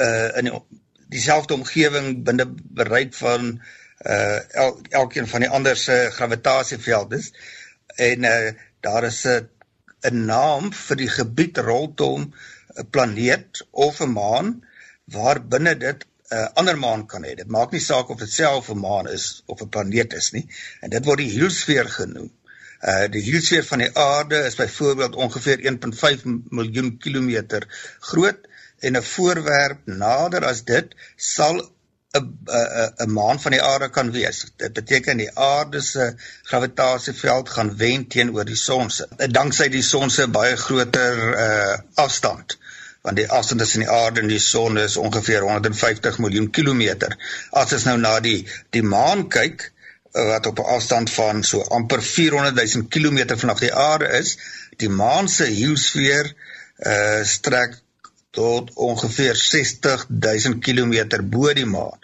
uh 0.00 0.28
in 0.38 0.44
die, 0.44 0.62
dieselfde 1.08 1.54
omgewing 1.54 2.22
binne 2.24 2.46
bereik 2.80 3.14
van 3.14 3.60
uh 4.06 4.38
el, 4.64 4.80
elkeen 4.90 5.26
van 5.26 5.40
die 5.40 5.50
ander 5.50 5.76
se 5.76 6.10
gravitasieveld 6.10 7.12
is. 7.12 7.32
En 7.96 8.24
uh 8.24 8.52
daar 8.80 9.04
is 9.04 9.24
'n 9.26 9.48
'n 10.10 10.24
naam 10.26 10.72
vir 10.72 10.96
die 10.96 11.10
gebied 11.10 11.58
rondom 11.58 12.32
'n 12.76 12.90
planeet 12.90 13.66
of 13.70 14.00
'n 14.00 14.12
maan 14.12 14.64
waar 15.04 15.42
binne 15.42 15.74
dit 15.76 16.06
uh, 16.30 16.48
ander 16.54 16.76
maan 16.78 17.06
kan 17.06 17.24
hê. 17.24 17.34
Dit 17.38 17.48
maak 17.52 17.72
nie 17.72 17.82
saak 17.82 18.10
of 18.10 18.18
dit 18.22 18.32
self 18.32 18.70
'n 18.70 18.80
maan 18.80 19.08
is 19.08 19.42
of 19.46 19.62
'n 19.62 19.68
planeet 19.68 20.12
is 20.12 20.32
nie. 20.32 20.46
En 20.80 20.90
dit 20.90 21.04
word 21.04 21.22
die 21.24 21.30
hielsfeer 21.30 21.88
genoem. 21.88 22.30
Uh 22.80 23.06
die 23.14 23.22
hielsfeer 23.22 23.64
van 23.64 23.78
die 23.84 23.90
aarde 23.96 24.44
is 24.50 24.58
byvoorbeeld 24.58 25.16
ongeveer 25.16 25.64
1.5 25.70 26.22
miljoen 26.60 26.98
kilometer 26.98 27.66
groot 28.10 28.46
en 28.80 28.96
'n 28.96 29.02
voorwerp 29.02 29.86
nader 29.86 30.44
as 30.44 30.64
dit 30.64 30.94
sal 31.16 31.58
'n 32.20 32.28
'n 33.04 33.12
maan 33.12 33.40
van 33.40 33.52
die 33.52 33.62
aarde 33.62 33.88
kan 33.90 34.12
wees. 34.12 34.44
Dit 34.56 34.72
beteken 34.72 35.16
die 35.16 35.32
aarde 35.34 35.80
se 35.80 36.14
gravitasieveld 36.42 37.48
gaan 37.48 37.76
wen 37.76 38.06
teenoor 38.06 38.44
die 38.44 38.56
son 38.56 38.90
se. 38.90 39.08
Danksy 39.16 39.68
die 39.68 39.82
son 39.82 40.10
se 40.10 40.28
baie 40.28 40.56
groter 40.56 41.16
uh 41.46 41.78
afstand 41.94 42.58
want 43.08 43.16
die 43.16 43.28
afstand 43.32 43.62
tussen 43.64 43.84
die 43.86 43.90
aarde 43.90 44.20
en 44.20 44.28
die 44.28 44.42
son 44.42 44.76
is 44.78 44.98
ongeveer 45.00 45.46
150 45.48 46.18
miljoen 46.20 46.50
kilometer. 46.52 47.14
As 47.56 47.72
ons 47.72 47.86
nou 47.88 47.96
na 48.00 48.18
die 48.20 48.42
die 48.76 48.84
maan 48.84 49.24
kyk 49.32 49.64
eh, 49.64 50.26
wat 50.32 50.46
op 50.50 50.60
'n 50.60 50.70
afstand 50.76 51.12
van 51.16 51.40
so 51.50 51.62
amper 51.78 52.02
400 52.04 52.60
000 52.74 52.88
kilometer 52.96 53.38
vanaf 53.40 53.64
die 53.64 53.74
aarde 53.74 54.10
is, 54.20 54.36
die 54.76 54.92
maan 54.92 55.28
se 55.28 55.48
heusfeer 55.48 56.34
uh 56.78 57.24
strek 57.24 57.78
tot 58.30 58.70
ongeveer 58.74 59.36
60 59.36 60.04
000 60.08 60.58
kilometer 60.66 61.24
bo 61.24 61.52
die 61.52 61.66
maan. 61.66 61.96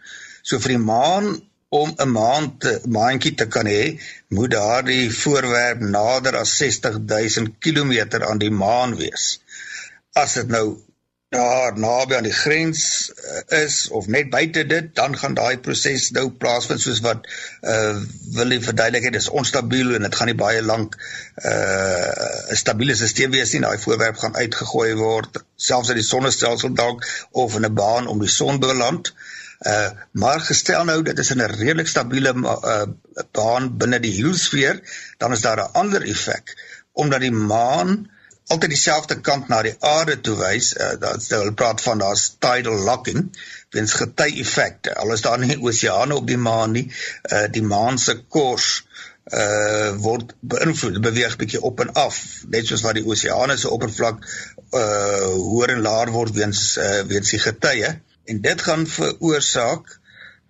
So 0.42 0.58
vir 0.58 0.74
die 0.74 0.84
maan 0.86 1.28
om 1.68 1.92
'n 1.96 2.10
maand 2.16 2.66
maandjie 2.96 3.34
te 3.34 3.46
kan 3.46 3.66
hê, 3.66 4.00
moet 4.28 4.50
daardie 4.56 5.12
voorwerp 5.12 5.80
nader 5.80 6.40
as 6.40 6.56
60000 6.56 7.54
km 7.58 7.92
aan 8.30 8.38
die 8.38 8.50
maan 8.64 8.96
wees. 8.96 9.40
As 10.12 10.34
dit 10.40 10.48
nou 10.48 10.66
daar 11.34 11.78
naby 11.78 12.16
aan 12.16 12.26
die 12.26 12.34
grens 12.34 13.10
uh, 13.10 13.62
is 13.64 13.88
of 13.88 14.06
net 14.06 14.30
buite 14.30 14.64
dit, 14.70 14.90
dan 14.96 15.16
gaan 15.18 15.34
daai 15.34 15.58
proses 15.58 16.10
nou 16.16 16.28
plaasvind 16.30 16.82
soos 16.82 17.02
wat 17.04 17.26
uh 17.74 17.96
wil 18.36 18.54
jy 18.54 18.60
verduidelik 18.64 19.08
dit 19.08 19.20
is 19.20 19.30
onstabiel 19.40 19.94
en 19.96 20.06
dit 20.06 20.18
gaan 20.18 20.30
nie 20.30 20.38
baie 20.38 20.62
lank 20.62 20.96
uh 21.42 22.52
'n 22.54 22.60
stabiele 22.62 22.96
stelsel 22.98 23.34
wees 23.34 23.52
nie. 23.52 23.62
Daai 23.66 23.78
voorwerp 23.78 24.20
gaan 24.22 24.36
uitgegooi 24.36 24.94
word 25.00 25.42
selfs 25.56 25.90
uit 25.90 26.00
die 26.00 26.06
sonnestelsel 26.06 26.74
dalk 26.74 27.06
of 27.32 27.56
in 27.56 27.66
'n 27.66 27.74
baan 27.74 28.06
om 28.06 28.22
die 28.22 28.34
son 28.38 28.60
beland. 28.60 29.14
Uh 29.66 29.90
maar 30.12 30.40
gestel 30.40 30.84
nou 30.84 31.02
dit 31.02 31.18
is 31.18 31.30
in 31.30 31.42
'n 31.42 31.54
redelik 31.58 31.88
stabiele 31.88 32.34
uh 32.34 32.86
baan 33.32 33.76
binne 33.78 34.00
die 34.00 34.14
heliosfeer, 34.16 34.80
dan 35.18 35.32
is 35.32 35.40
daar 35.40 35.60
'n 35.60 35.72
ander 35.72 36.02
effek 36.02 36.56
omdat 36.94 37.20
die 37.20 37.32
maan 37.34 38.10
altyd 38.52 38.74
dieselfde 38.74 39.20
kant 39.24 39.48
na 39.48 39.62
die 39.64 39.74
aarde 39.80 40.18
toe 40.20 40.36
wys. 40.40 40.72
Uh, 40.76 40.94
hulle 41.28 41.54
praat 41.56 41.80
van 41.84 42.02
daar's 42.02 42.26
tidal 42.44 42.84
locking, 42.88 43.30
weens 43.74 43.96
gety 44.00 44.28
effekte. 44.42 44.94
Al 45.00 45.14
is 45.16 45.24
daar 45.24 45.40
nie 45.40 45.58
oseane 45.60 46.16
op 46.20 46.26
die 46.28 46.40
maan 46.40 46.76
nie, 46.76 46.86
uh, 47.32 47.46
die 47.50 47.64
maan 47.64 47.98
se 47.98 48.18
kors 48.28 48.82
uh 49.32 49.94
word 50.04 50.34
beïnvloed 50.44 50.98
beweeg 51.00 51.38
bietjie 51.40 51.60
op 51.64 51.78
en 51.80 51.94
af 51.96 52.18
net 52.52 52.66
soos 52.68 52.82
wat 52.84 52.98
die 52.98 53.06
oseane 53.08 53.56
se 53.56 53.70
oppervlak 53.72 54.18
uh 54.76 55.30
hoër 55.32 55.72
en 55.78 55.80
laer 55.86 56.12
word 56.12 56.34
weens 56.36 56.76
uh 56.76 57.00
weens 57.08 57.32
die 57.32 57.40
getye 57.40 57.94
en 58.28 58.42
dit 58.44 58.64
gaan 58.66 58.84
veroorsaak 58.84 59.96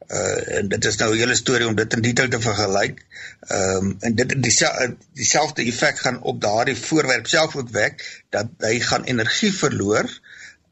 uh 0.08 0.58
en 0.58 0.68
dit 0.68 0.84
is 0.84 0.96
nou 0.96 1.10
'n 1.14 1.18
hele 1.18 1.34
storie 1.34 1.66
om 1.66 1.74
dit 1.74 1.92
in 1.92 2.02
detail 2.02 2.28
te 2.28 2.40
vergelyk. 2.40 3.04
Ehm 3.48 3.76
um, 3.76 3.96
en 4.00 4.14
dit 4.14 4.34
dieselfde 4.42 5.62
die 5.62 5.72
effek 5.72 5.98
gaan 5.98 6.22
op 6.22 6.40
daardie 6.40 6.76
voorwerp 6.76 7.26
self 7.26 7.56
ook 7.56 7.70
werk 7.70 8.24
dat 8.30 8.46
hy 8.58 8.80
gaan 8.80 9.04
energie 9.04 9.52
verloor 9.52 10.10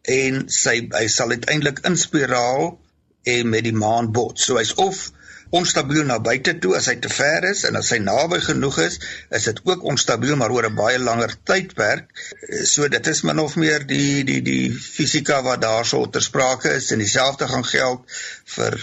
en 0.02 0.48
sy 0.48 0.88
hy 0.90 1.08
sal 1.08 1.30
uiteindelik 1.30 1.78
inspiraal 1.86 2.78
en 3.22 3.48
met 3.48 3.64
die 3.64 3.76
maan 3.76 4.12
bots. 4.12 4.44
So 4.44 4.56
hy's 4.56 4.74
of 4.74 5.10
onstabiel 5.52 6.06
na 6.08 6.16
buite 6.18 6.54
toe 6.64 6.72
as 6.78 6.86
hy 6.88 6.94
te 7.04 7.10
ver 7.12 7.44
is 7.50 7.66
en 7.68 7.76
as 7.76 7.90
hy 7.92 7.98
naby 8.00 8.38
genoeg 8.40 8.78
is, 8.86 8.96
is 9.36 9.48
dit 9.50 9.60
ook 9.68 9.84
onstabiel 9.92 10.36
maar 10.40 10.54
oor 10.54 10.68
'n 10.70 10.78
baie 10.78 10.98
langer 10.98 11.34
tydperk. 11.44 12.08
So 12.64 12.88
dit 12.88 13.06
is 13.06 13.22
min 13.22 13.38
of 13.38 13.56
meer 13.56 13.86
die 13.86 14.24
die 14.24 14.40
die 14.42 14.72
fisika 14.72 15.42
wat 15.42 15.60
daarso 15.60 16.06
ter 16.08 16.24
sprake 16.24 16.72
is 16.80 16.90
en 16.90 17.04
dieselfde 17.04 17.48
gaan 17.48 17.64
geld 17.64 18.00
vir 18.56 18.80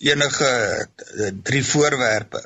enige 0.00 0.48
eh, 0.48 1.30
drie 1.42 1.64
voorwerpe 1.66 2.44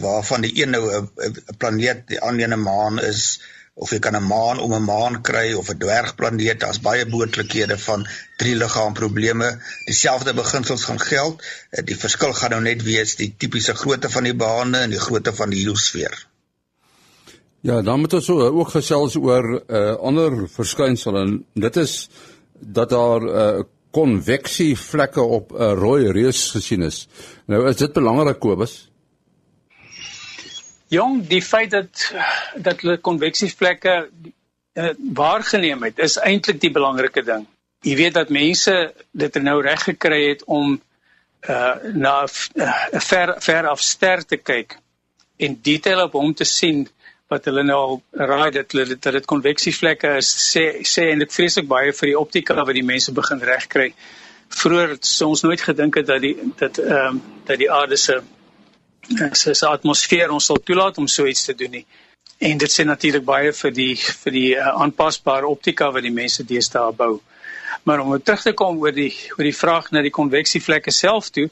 waarvan 0.00 0.40
die 0.40 0.62
een 0.62 0.70
nou 0.70 0.84
'n 0.94 1.10
planeet, 1.58 2.06
die 2.08 2.20
ander 2.20 2.48
'n 2.48 2.62
maan 2.62 3.00
is 3.00 3.40
of 3.74 3.90
jy 3.90 3.98
kan 3.98 4.16
'n 4.16 4.26
maan 4.26 4.58
om 4.58 4.74
'n 4.74 4.84
maan 4.84 5.22
kry 5.22 5.52
of 5.52 5.68
'n 5.68 5.78
dwergplaneet, 5.78 6.60
daar's 6.60 6.80
baie 6.80 7.06
moontlikhede 7.06 7.78
van 7.78 8.06
drie 8.36 8.56
liggaamprobleme. 8.56 9.58
Dieselfde 9.86 10.34
beginsels 10.34 10.84
gaan 10.84 11.00
geld. 11.00 11.42
Eh, 11.70 11.84
die 11.84 11.96
verskil 11.96 12.32
gaan 12.32 12.50
nou 12.50 12.62
net 12.62 12.82
wees 12.82 13.16
die 13.16 13.34
tipiese 13.38 13.74
grootte 13.74 14.10
van 14.10 14.24
die 14.24 14.34
bane 14.34 14.78
en 14.78 14.90
die 14.90 15.00
grootte 15.00 15.32
van 15.32 15.50
die 15.50 15.58
heliosfeer. 15.58 16.26
Ja, 17.60 17.82
dan 17.82 18.00
moet 18.00 18.12
ons 18.12 18.28
ook 18.28 18.68
gesels 18.68 19.16
oor 19.16 19.42
'n 19.42 19.62
uh, 19.68 19.90
eh, 19.90 19.96
ander 19.96 20.48
verskynsel 20.48 21.16
en 21.16 21.46
dit 21.54 21.76
is 21.76 22.08
dat 22.58 22.90
daar 22.90 23.20
'n 23.20 23.58
uh, 23.58 23.62
konveksie 23.92 24.72
vlekke 24.78 25.20
op 25.20 25.52
'n 25.52 25.76
rooi 25.78 26.10
reus 26.12 26.50
gesien 26.50 26.82
is. 26.82 27.08
Nou 27.46 27.68
is 27.68 27.76
dit 27.76 27.92
belangrik 27.92 28.38
Kobus. 28.38 28.90
Jong, 30.88 31.26
die 31.26 31.42
feit 31.42 31.70
dat 31.70 32.12
dat 32.54 32.80
hulle 32.80 32.98
konveksievlekke 32.98 34.08
uh, 34.74 34.88
waargeneem 35.14 35.82
het, 35.82 35.98
is 35.98 36.18
eintlik 36.18 36.60
die 36.60 36.70
belangrike 36.70 37.22
ding. 37.24 37.46
Jy 37.80 37.96
weet 37.96 38.14
dat 38.14 38.28
mense 38.28 38.94
dit 39.10 39.34
nou 39.42 39.62
reg 39.62 39.82
gekry 39.82 40.28
het 40.28 40.44
om 40.44 40.80
uh 41.48 41.74
na 41.94 42.22
'n 42.22 42.60
uh, 42.60 43.00
ver 43.00 43.34
ver 43.42 43.66
af 43.66 43.80
ster 43.80 44.24
te 44.24 44.36
kyk 44.36 44.78
en 45.36 45.58
detail 45.62 46.04
op 46.04 46.12
hom 46.12 46.34
te 46.34 46.44
sien 46.44 46.88
wat 47.32 47.48
hulle 47.48 47.64
nou 47.66 47.78
al 47.80 47.96
raai 48.32 48.50
dat 48.54 48.74
hulle 48.74 48.96
dat 48.96 49.16
dit 49.16 49.28
konveksievlekke 49.32 50.16
is 50.20 50.28
sê 50.44 50.64
sê 50.88 51.08
en 51.12 51.24
dit 51.24 51.34
vreeslik 51.38 51.68
baie 51.70 51.94
vir 52.00 52.12
die 52.12 52.18
optika 52.18 52.58
wat 52.60 52.76
die 52.76 52.86
mense 52.92 53.14
begin 53.16 53.42
regkry. 53.52 53.88
Vroeger 54.52 54.94
het 54.96 55.10
ons 55.26 55.44
nooit 55.46 55.64
gedink 55.68 55.98
het 56.00 56.08
dat 56.12 56.22
die 56.24 56.36
dat 56.60 56.80
ehm 56.82 57.16
um, 57.16 57.22
dat 57.48 57.58
die 57.62 57.70
aarde 57.80 57.96
se 57.96 58.20
se 59.32 59.54
se 59.54 59.66
atmosfeer 59.66 60.30
ons 60.30 60.46
sal 60.50 60.60
toelaat 60.70 60.98
om 60.98 61.08
so 61.08 61.26
iets 61.26 61.44
te 61.48 61.54
doen 61.54 61.78
nie. 61.78 61.86
En 62.38 62.58
dit 62.58 62.72
sê 62.74 62.84
natuurlik 62.84 63.24
baie 63.24 63.52
vir 63.62 63.74
die 63.80 63.96
vir 63.96 64.32
die 64.38 64.48
uh, 64.54 64.68
aanpasbare 64.84 65.48
optika 65.48 65.90
wat 65.92 66.02
die 66.02 66.16
mense 66.20 66.44
deesdae 66.44 66.92
bou. 66.92 67.20
Maar 67.88 68.00
om 68.04 68.22
terug 68.22 68.42
te 68.42 68.52
kom 68.52 68.78
oor 68.82 68.94
die 68.94 69.12
oor 69.38 69.46
die 69.48 69.58
vraag 69.64 69.90
na 69.90 70.02
die 70.02 70.14
konveksievlekke 70.20 70.90
self 70.90 71.30
toe, 71.30 71.48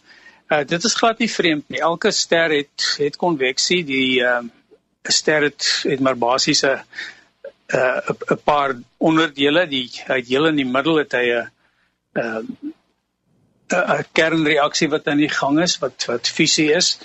uh, 0.51 0.63
dit 0.67 0.85
is 0.85 0.95
glad 0.95 1.19
nie 1.19 1.31
vreemd 1.31 1.69
nie. 1.69 1.81
Elke 1.81 2.13
ster 2.13 2.53
het 2.53 2.95
het 2.99 3.17
konveksie, 3.17 3.85
die 3.85 4.23
ehm 4.23 4.51
uh, 4.51 4.57
ster 5.03 5.43
het, 5.43 5.83
het 5.89 6.01
maar 6.01 6.19
basies 6.19 6.63
'n 6.65 6.81
'n 7.73 8.17
'n 8.35 8.43
paar 8.45 8.77
onderdele, 8.97 9.67
die 9.67 9.91
uit 10.07 10.27
heel 10.27 10.47
in 10.47 10.57
die 10.57 10.71
middel 10.77 10.97
het 10.97 11.13
hy 11.13 11.27
'n 11.31 11.51
'n 12.19 12.71
'n 13.73 14.07
kernreaksie 14.13 14.89
wat 14.89 15.07
aan 15.07 15.23
die 15.23 15.35
gang 15.41 15.61
is 15.61 15.79
wat 15.79 16.05
wat 16.07 16.29
fusie 16.29 16.73
is. 16.73 16.99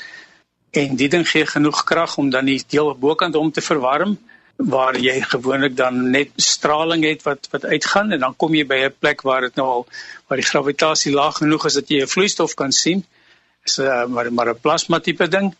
En 0.71 0.95
dit 0.95 1.11
ding 1.11 1.27
gee 1.29 1.45
genoeg 1.45 1.83
krag 1.83 2.17
om 2.17 2.29
dan 2.29 2.45
die 2.45 2.63
deel 2.67 2.95
bokant 2.97 3.35
om 3.35 3.51
te 3.51 3.61
verwarm 3.61 4.17
waar 4.55 4.97
jy 4.97 5.21
gewoonlik 5.21 5.75
dan 5.75 6.09
net 6.11 6.31
straling 6.35 7.03
het 7.03 7.23
wat 7.23 7.47
wat 7.51 7.65
uitgaan. 7.65 8.11
En 8.11 8.19
dan 8.19 8.35
kom 8.35 8.55
jy 8.55 8.65
by 8.65 8.79
'n 8.85 8.95
plek 8.99 9.21
waar 9.21 9.41
dit 9.41 9.55
nou 9.55 9.67
al 9.67 9.87
waar 10.27 10.37
die 10.37 10.51
gravitasie 10.51 11.13
laag 11.13 11.37
genoeg 11.37 11.65
is 11.65 11.73
dat 11.73 11.89
jy 11.89 12.01
'n 12.01 12.07
vloeistof 12.07 12.53
kan 12.53 12.71
sien. 12.71 13.05
Is 13.63 13.77
'n 13.77 13.83
uh, 13.83 14.05
maar 14.05 14.33
maar 14.33 14.49
'n 14.49 14.59
plasma 14.61 14.99
tipe 14.99 15.27
ding 15.27 15.55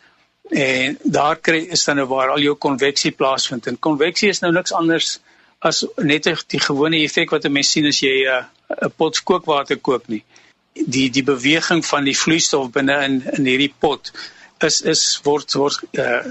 en 0.50 0.98
daar 1.04 1.38
kry 1.38 1.66
is 1.70 1.84
dan 1.84 1.96
nou 1.96 2.08
waar 2.08 2.30
al 2.30 2.40
jou 2.40 2.56
konveksie 2.56 3.12
plaasvind. 3.12 3.68
En 3.68 3.80
konveksie 3.80 4.30
is 4.30 4.40
nou 4.40 4.52
niks 4.54 4.74
anders 4.74 5.20
as 5.60 5.86
net 5.98 6.28
die 6.48 6.60
gewone 6.60 7.02
effek 7.02 7.32
wat 7.32 7.46
'n 7.46 7.52
mens 7.52 7.72
sien 7.72 7.86
as 7.86 8.00
jy 8.00 8.26
eh, 8.26 8.44
'n 8.44 8.86
uh, 8.86 8.90
pot 8.96 9.24
kookwater 9.24 9.78
kook 9.78 10.08
nie. 10.08 10.24
Die 10.74 11.10
die 11.10 11.24
beweging 11.24 11.86
van 11.86 12.04
die 12.04 12.18
vloeistof 12.18 12.72
binne 12.72 13.04
in 13.04 13.24
in 13.38 13.46
hierdie 13.46 13.74
pot 13.80 14.12
is 14.60 14.82
is 14.82 15.20
word 15.24 15.54
word 15.54 15.80
uh, 15.98 16.22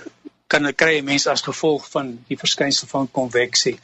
kan 0.46 0.72
kry 0.74 1.00
mense 1.00 1.30
as 1.30 1.42
gevolg 1.42 1.88
van 1.90 2.18
die 2.28 2.38
verskynsel 2.38 2.88
van 2.88 3.10
konveksie. 3.10 3.78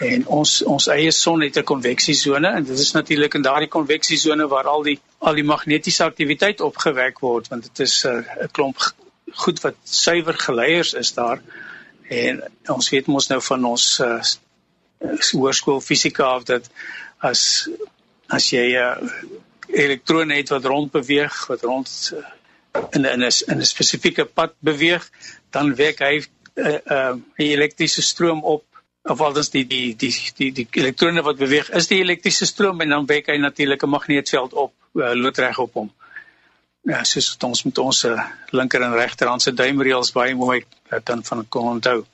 En 0.00 0.26
ons 0.26 0.62
ons 0.62 0.86
eie 0.86 1.10
son 1.10 1.40
het 1.40 1.56
'n 1.56 1.64
konveksiesone 1.72 2.48
en 2.48 2.64
dit 2.64 2.78
is 2.78 2.92
natuurlik 2.92 3.34
in 3.34 3.42
daardie 3.42 3.68
konveksiesone 3.68 4.48
waar 4.48 4.64
al 4.64 4.82
die 4.82 4.98
al 5.18 5.34
die 5.34 5.44
magnetiese 5.44 6.04
aktiwiteit 6.04 6.60
opgewek 6.60 7.20
word 7.20 7.48
want 7.48 7.62
dit 7.62 7.80
is 7.80 8.04
eh, 8.04 8.12
'n 8.12 8.24
uh, 8.42 8.48
klomp 8.52 8.78
goed 9.32 9.60
wat 9.60 9.76
suiwer 9.84 10.38
geleiers 10.38 10.92
is 10.94 11.12
daar. 11.14 11.42
En 12.08 12.42
ons 12.66 12.88
weet 12.90 13.06
mos 13.06 13.28
nou 13.28 13.40
van 13.42 13.64
ons 13.64 13.86
uh, 14.00 14.22
hoërskool 15.32 15.80
fisika 15.80 16.34
of 16.36 16.44
dat 16.44 16.70
as 17.18 17.68
as 18.28 18.50
jy 18.50 18.66
'n 18.72 18.76
uh, 18.76 19.12
elektron 19.70 20.30
het 20.30 20.48
wat 20.48 20.64
rond 20.64 20.90
beweeg 20.92 21.46
wat 21.46 21.62
rond 21.62 22.12
uh, 22.14 22.24
in 22.90 23.02
'n 23.06 23.22
in 23.46 23.58
'n 23.58 23.64
spesifieke 23.64 24.24
pad 24.24 24.54
beweeg 24.58 25.10
dan 25.50 25.74
werk 25.74 25.98
hy 25.98 26.20
'n 26.20 26.26
uh, 26.54 26.78
uh, 26.86 27.14
elektriese 27.36 28.02
stroom 28.02 28.42
op 28.42 28.64
of 29.02 29.20
althans 29.20 29.50
die 29.50 29.66
die 29.66 29.96
die 29.96 30.14
die 30.36 30.52
die 30.52 30.68
elektrone 30.70 31.22
wat 31.22 31.36
beweeg 31.36 31.70
is 31.70 31.86
die 31.86 32.00
elektriese 32.00 32.46
stroom 32.46 32.80
en 32.80 32.88
dan 32.88 33.06
werk 33.06 33.26
hy 33.26 33.36
natuurlik 33.36 33.82
'n 33.82 33.88
magneetveld 33.88 34.52
op 34.52 34.72
uh, 34.94 35.12
loodreg 35.14 35.58
op 35.58 35.74
hom 35.74 35.90
ja, 36.88 37.02
soos 37.04 37.30
wat 37.34 37.44
ons 37.50 37.64
met 37.66 37.78
ons 37.78 38.04
uh, 38.08 38.16
linker 38.56 38.82
en 38.82 38.96
regterhand 38.96 39.42
se 39.42 39.52
duimreëls 39.52 40.12
baie 40.16 40.34
mooi 40.34 40.60
uh, 40.62 41.00
dan 41.04 41.24
van 41.24 41.44
kon 41.48 41.74
onthou. 41.76 42.04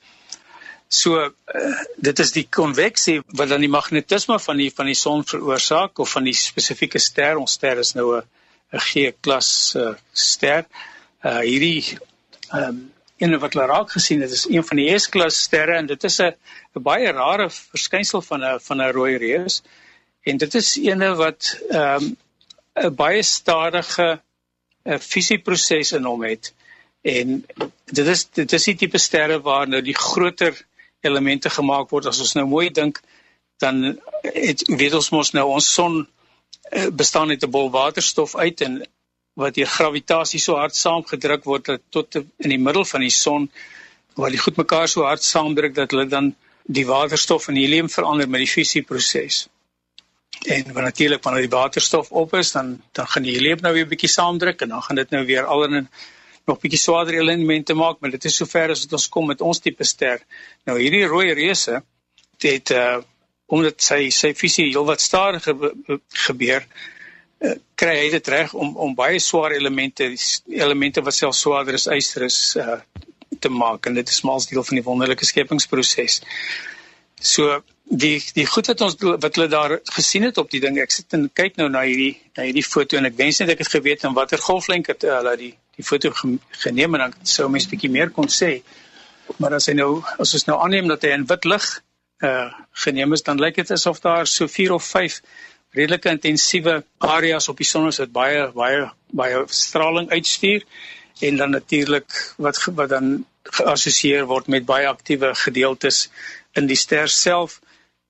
So 0.87 1.19
uh, 1.19 1.83
dit 1.99 2.19
is 2.23 2.31
die 2.35 2.47
konveksie 2.47 3.19
wat 3.35 3.51
dan 3.51 3.63
die 3.63 3.71
magnetisme 3.71 4.39
van 4.39 4.59
die 4.61 4.69
van 4.71 4.87
die 4.87 4.95
son 4.95 5.25
veroorsaak 5.27 5.99
of 5.99 6.11
van 6.15 6.27
die 6.27 6.35
spesifieke 6.35 6.99
ster. 6.99 7.39
Ons 7.39 7.57
ster 7.59 7.79
is 7.83 7.93
nou 7.95 8.17
'n 8.17 8.23
'n 8.73 8.79
G-klas 8.79 9.49
uh, 9.75 9.95
ster. 10.13 10.65
Uh 11.23 11.39
hierdie 11.39 11.97
ehm 12.51 12.63
um, 12.69 12.85
een 13.17 13.39
wat 13.39 13.53
hulle 13.53 13.65
raak 13.65 13.91
gesien 13.91 14.21
het 14.21 14.31
is 14.31 14.45
een 14.45 14.63
van 14.63 14.77
die 14.77 14.99
S-klas 14.99 15.39
sterre 15.41 15.77
en 15.77 15.87
dit 15.87 16.03
is 16.03 16.19
'n 16.21 16.35
baie 16.73 17.11
rare 17.11 17.49
verskynsel 17.49 18.21
van 18.21 18.43
'n 18.43 18.59
van 18.59 18.81
'n 18.81 18.91
rooi 18.91 19.17
reus. 19.17 19.61
En 20.23 20.37
dit 20.37 20.55
is 20.55 20.75
eene 20.77 21.15
wat 21.15 21.57
ehm 21.69 22.03
um, 22.03 22.17
'n 22.83 22.95
baie 22.95 23.23
stadige 23.23 24.21
'n 24.87 24.99
fusieproses 24.99 25.91
in 25.97 26.03
hom 26.09 26.23
het. 26.23 26.53
En 27.01 27.45
dit 27.85 28.07
is 28.07 28.25
dit 28.39 28.53
is 28.53 28.63
die 28.63 28.75
tipe 28.75 28.97
sterre 28.97 29.41
waar 29.41 29.67
nou 29.67 29.81
die 29.81 29.95
groter 29.95 30.65
elemente 31.01 31.49
gemaak 31.49 31.89
word. 31.89 32.05
As 32.05 32.19
ons 32.19 32.33
nou 32.33 32.45
mooi 32.47 32.69
dink, 32.69 33.01
dan 33.57 33.99
het 34.21 34.63
weet 34.67 34.93
ons 34.93 35.09
mos 35.15 35.31
nou 35.33 35.47
ons 35.57 35.73
son 35.73 36.07
eh, 36.71 36.87
bestaan 37.01 37.29
uit 37.29 37.43
'n 37.43 37.51
bol 37.51 37.69
waterstof 37.71 38.35
uit 38.35 38.61
en 38.61 38.81
wat 39.33 39.55
deur 39.55 39.69
gravitasie 39.69 40.39
so 40.39 40.55
hard 40.55 40.75
saamgedruk 40.75 41.43
word 41.43 41.65
dat 41.65 41.81
tot 41.89 42.15
in 42.15 42.49
die 42.49 42.63
middel 42.67 42.85
van 42.85 43.01
die 43.01 43.13
son 43.13 43.49
waar 44.15 44.33
die 44.33 44.41
goed 44.41 44.57
mekaar 44.57 44.87
so 44.89 45.05
hard 45.05 45.23
saamdruk 45.23 45.75
dat 45.75 45.91
hulle 45.91 46.07
dan 46.09 46.35
die 46.65 46.85
waterstof 46.85 47.47
in 47.47 47.59
helium 47.61 47.89
verander 47.89 48.29
met 48.29 48.43
die 48.43 48.53
fusieproses. 48.53 49.47
En 50.47 50.63
wanneer 50.63 50.83
natuurlik 50.83 51.23
wanneer 51.23 51.47
die 51.47 51.57
waterstof 51.57 52.11
op 52.11 52.33
is, 52.33 52.51
dan 52.51 52.81
dan 52.91 53.07
gaan 53.07 53.25
die 53.27 53.33
helium 53.35 53.59
nou 53.61 53.73
weer 53.73 53.87
bietjie 53.87 54.09
saamdruk 54.09 54.61
en 54.61 54.69
dan 54.69 54.81
gaan 54.81 54.95
dit 54.95 55.09
nou 55.09 55.25
weer 55.25 55.45
alin 55.45 55.89
nog 56.47 56.59
bietjie 56.63 56.79
swaarder 56.79 57.19
elemente 57.19 57.75
maak, 57.75 57.99
maar 57.99 58.13
dit 58.13 58.25
is 58.25 58.35
sover 58.39 58.71
as 58.71 58.85
dit 58.85 58.93
ons 58.95 59.09
kom 59.11 59.27
met 59.27 59.41
ons 59.43 59.59
tipe 59.59 59.83
ster. 59.83 60.23
Nou 60.65 60.77
hierdie 60.79 61.03
rooi 61.05 61.33
reuse 61.33 61.81
het 62.47 62.71
uh 62.71 62.97
omdat 63.47 63.79
sy 63.79 64.09
sy 64.11 64.33
fusie 64.35 64.65
heelwat 64.65 64.99
stadiger 64.99 65.69
gebeur, 66.25 66.65
uh, 67.39 67.53
kry 67.79 67.93
hy 67.95 68.09
dit 68.11 68.27
reg 68.33 68.51
om 68.53 68.73
om 68.83 68.95
baie 68.95 69.21
swaar 69.23 69.55
elemente, 69.55 70.09
elemente 70.51 71.03
wat 71.03 71.15
selfs 71.15 71.45
swaarder 71.45 71.79
as 71.79 71.87
yster 71.95 72.25
is 72.27 72.39
uh 72.59 72.75
te 73.39 73.51
maak 73.51 73.87
en 73.87 73.95
dit 73.95 74.09
is 74.09 74.23
mals 74.27 74.49
deel 74.51 74.65
van 74.67 74.79
die 74.79 74.83
wonderlike 74.83 75.27
skepingsproses. 75.27 76.19
So 77.21 77.61
die 77.89 78.19
die 78.35 78.45
goed 78.45 78.67
wat 78.67 78.81
ons 78.81 78.95
wat 78.99 79.35
hulle 79.35 79.47
daar 79.47 79.77
gesien 79.95 80.23
het 80.27 80.37
op 80.37 80.49
die 80.51 80.59
ding 80.59 80.77
ek 80.79 80.91
sit 80.91 81.13
en 81.15 81.29
kyk 81.33 81.55
nou 81.57 81.69
na 81.71 81.85
hierdie 81.87 82.17
na 82.35 82.43
hierdie 82.43 82.65
foto 82.65 82.97
en 82.97 83.07
ek 83.07 83.15
wens 83.15 83.39
net 83.39 83.53
ek 83.53 83.63
het 83.63 83.71
geweet 83.71 84.03
in 84.03 84.13
watter 84.17 84.41
golflengte 84.43 84.97
hulle 85.07 85.35
die 85.39 85.53
die 85.77 85.85
foto 85.85 86.11
geneem 86.63 86.97
en 86.97 87.05
dan 87.05 87.13
sou 87.23 87.47
mens 87.53 87.67
bietjie 87.69 87.91
meer 87.93 88.09
kon 88.09 88.27
sê. 88.33 88.63
Maar 89.37 89.59
as 89.59 89.67
hy 89.69 89.75
nou 89.77 90.01
as 90.17 90.33
ons 90.33 90.47
nou 90.49 90.57
aanneem 90.63 90.87
dat 90.89 91.05
hy 91.05 91.13
in 91.15 91.27
wit 91.29 91.45
lig 91.45 91.67
uh 92.25 92.49
geneem 92.83 93.13
is 93.13 93.23
dan 93.23 93.39
lyk 93.39 93.59
dit 93.61 93.71
asof 93.71 94.01
daar 94.01 94.27
so 94.27 94.47
4 94.49 94.73
of 94.73 94.83
5 94.83 95.21
redelike 95.77 96.09
intensiewe 96.09 96.83
areas 96.97 97.49
op 97.49 97.57
die 97.61 97.67
son 97.67 97.87
is 97.87 97.99
wat 98.01 98.11
baie 98.11 98.47
baie 98.55 98.87
baie 99.21 99.43
straling 99.47 100.09
uitstuur 100.09 100.65
en 101.21 101.37
dan 101.37 101.53
natuurlik 101.53 102.17
wat 102.37 102.59
wat 102.79 102.89
dan 102.89 103.25
geassosieer 103.43 104.25
word 104.25 104.47
met 104.47 104.65
baie 104.65 104.87
aktiewe 104.89 105.33
gedeeltes 105.35 106.07
in 106.53 106.67
die 106.67 106.79
ster 106.79 107.07
self 107.07 107.59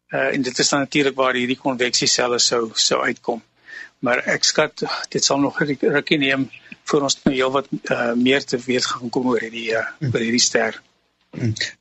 Uh, 0.08 0.34
en 0.34 0.42
dit 0.42 0.60
is 0.60 0.70
natuurlik 0.70 1.16
waar 1.16 1.36
hierdie 1.36 1.60
konveksieselle 1.60 2.40
sou 2.40 2.70
sou 2.74 3.02
uitkom. 3.04 3.42
Maar 4.00 4.22
ek 4.34 4.46
skat 4.48 4.84
dit 5.12 5.24
sal 5.24 5.42
nog 5.44 5.60
rukkie 5.60 6.20
neem 6.22 6.46
voor 6.88 7.08
ons 7.10 7.18
nou 7.24 7.34
heelwat 7.36 7.68
uh, 7.92 8.14
meer 8.16 8.46
te 8.46 8.60
weet 8.64 8.86
gaan 8.86 9.10
kom 9.12 9.28
oor 9.34 9.44
hierdie 9.44 9.72
uh, 9.76 9.84
oor 10.12 10.24
hierdie 10.24 10.44
ster. 10.44 10.78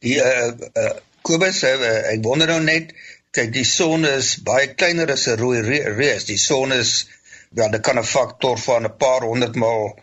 Die 0.03 0.17
uh, 0.19 0.49
uh, 0.73 0.95
Kobus 1.27 1.63
uh, 1.69 1.77
ek 2.13 2.25
wonder 2.25 2.51
nou 2.51 2.63
net 2.65 2.97
kyk 3.37 3.53
die 3.55 3.67
son 3.69 4.09
is 4.09 4.37
baie 4.43 4.73
kleiner 4.75 5.13
as 5.13 5.29
'n 5.29 5.39
rooi 5.39 5.61
reus. 5.63 6.27
Die 6.27 6.41
son 6.41 6.73
is 6.73 7.07
ja, 7.55 7.69
dit 7.69 7.83
kan 7.83 7.99
'n 7.99 8.05
faktor 8.05 8.59
van 8.59 8.85
'n 8.85 8.97
paar 8.99 9.23
honderd 9.23 9.55
maal 9.55 9.95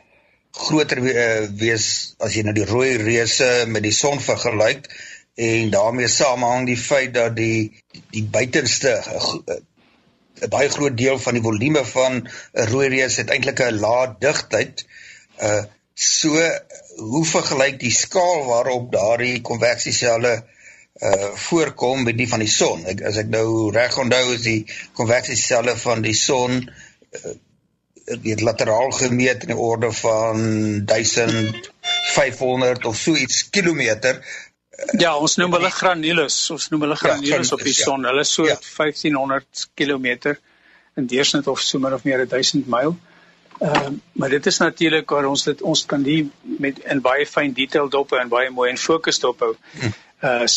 groter 0.54 1.02
wees 1.02 2.16
as 2.20 2.36
jy 2.36 2.44
nou 2.46 2.54
die 2.54 2.70
rooi 2.70 2.98
reuse 2.98 3.66
met 3.68 3.84
die 3.84 3.96
son 3.96 4.20
vergelyk 4.22 4.88
en 5.36 5.70
daarmee 5.70 6.08
samehang 6.08 6.68
die 6.70 6.78
feit 6.78 7.14
dat 7.14 7.36
die 7.36 7.84
die 8.14 8.24
buitenste 8.24 9.02
'n 10.42 10.50
baie 10.50 10.70
groot 10.70 10.98
deel 10.98 11.20
van 11.20 11.34
die 11.38 11.44
volume 11.44 11.86
van 11.86 12.30
'n 12.54 12.68
rooi 12.72 12.88
reus 12.88 13.16
het 13.22 13.30
eintlik 13.30 13.60
'n 13.60 13.80
lae 13.80 14.16
digtheid. 14.20 14.86
Uh 15.42 15.64
so 15.94 16.30
hoe 16.98 17.26
vergelyk 17.26 17.80
die 17.80 17.92
skaal 17.92 18.46
waarop 18.46 18.92
daardie 18.92 19.42
konveksieselle 19.42 20.44
uh 21.02 21.30
voorkom 21.48 22.04
met 22.04 22.18
die 22.18 22.30
van 22.30 22.40
die 22.40 22.50
son. 22.50 22.86
Ek 22.86 23.02
as 23.02 23.18
ek 23.18 23.30
nou 23.30 23.72
reg 23.72 23.98
onthou 23.98 24.34
is 24.34 24.42
die 24.42 24.66
konveksieselle 24.94 25.78
van 25.78 26.02
die 26.02 26.18
son 26.18 26.52
uh, 26.62 26.68
weet 28.22 28.42
lateraal 28.42 28.92
gemeet 28.92 29.46
in 29.46 29.54
die 29.54 29.58
orde 29.58 29.92
van 29.92 30.38
1500 30.86 32.86
of 32.86 32.98
so 32.98 33.16
iets 33.16 33.50
kilometer 33.50 34.26
Ja, 34.98 35.14
ons 35.18 35.36
noem 35.38 35.54
hulle 35.58 35.70
granules. 35.72 36.38
Ons 36.54 36.70
noem 36.74 36.88
hulle 36.88 36.98
ja, 36.98 37.02
granules 37.06 37.52
ja, 37.52 37.56
op 37.58 37.64
die 37.64 37.76
ja. 37.76 37.86
son. 37.86 38.06
Hulle 38.10 38.26
is 38.26 38.34
so 38.34 38.48
ja. 38.48 38.58
1500 38.58 39.68
km 39.78 40.36
in 40.98 41.10
deursnit 41.10 41.48
of 41.48 41.62
so 41.62 41.80
min 41.80 41.94
of 41.94 42.06
meer 42.06 42.26
1000 42.26 42.70
myl. 42.70 42.96
Ehm 43.60 43.76
uh, 43.76 43.92
maar 44.14 44.30
dit 44.30 44.46
is 44.46 44.58
natuurlik 44.58 45.10
waar 45.10 45.26
ons 45.30 45.44
dit 45.44 45.62
ons 45.62 45.86
kan 45.86 46.02
die 46.04 46.32
met 46.42 46.80
in 46.80 47.02
baie 47.02 47.26
fyn 47.26 47.54
detail 47.54 47.90
dop 47.90 48.12
en 48.18 48.30
baie 48.30 48.50
mooi 48.50 48.70
en 48.70 48.78
fokus 48.78 49.20
dop 49.20 49.40
hou. 49.46 49.54
Hm. 49.80 49.94
Uh 50.22 50.48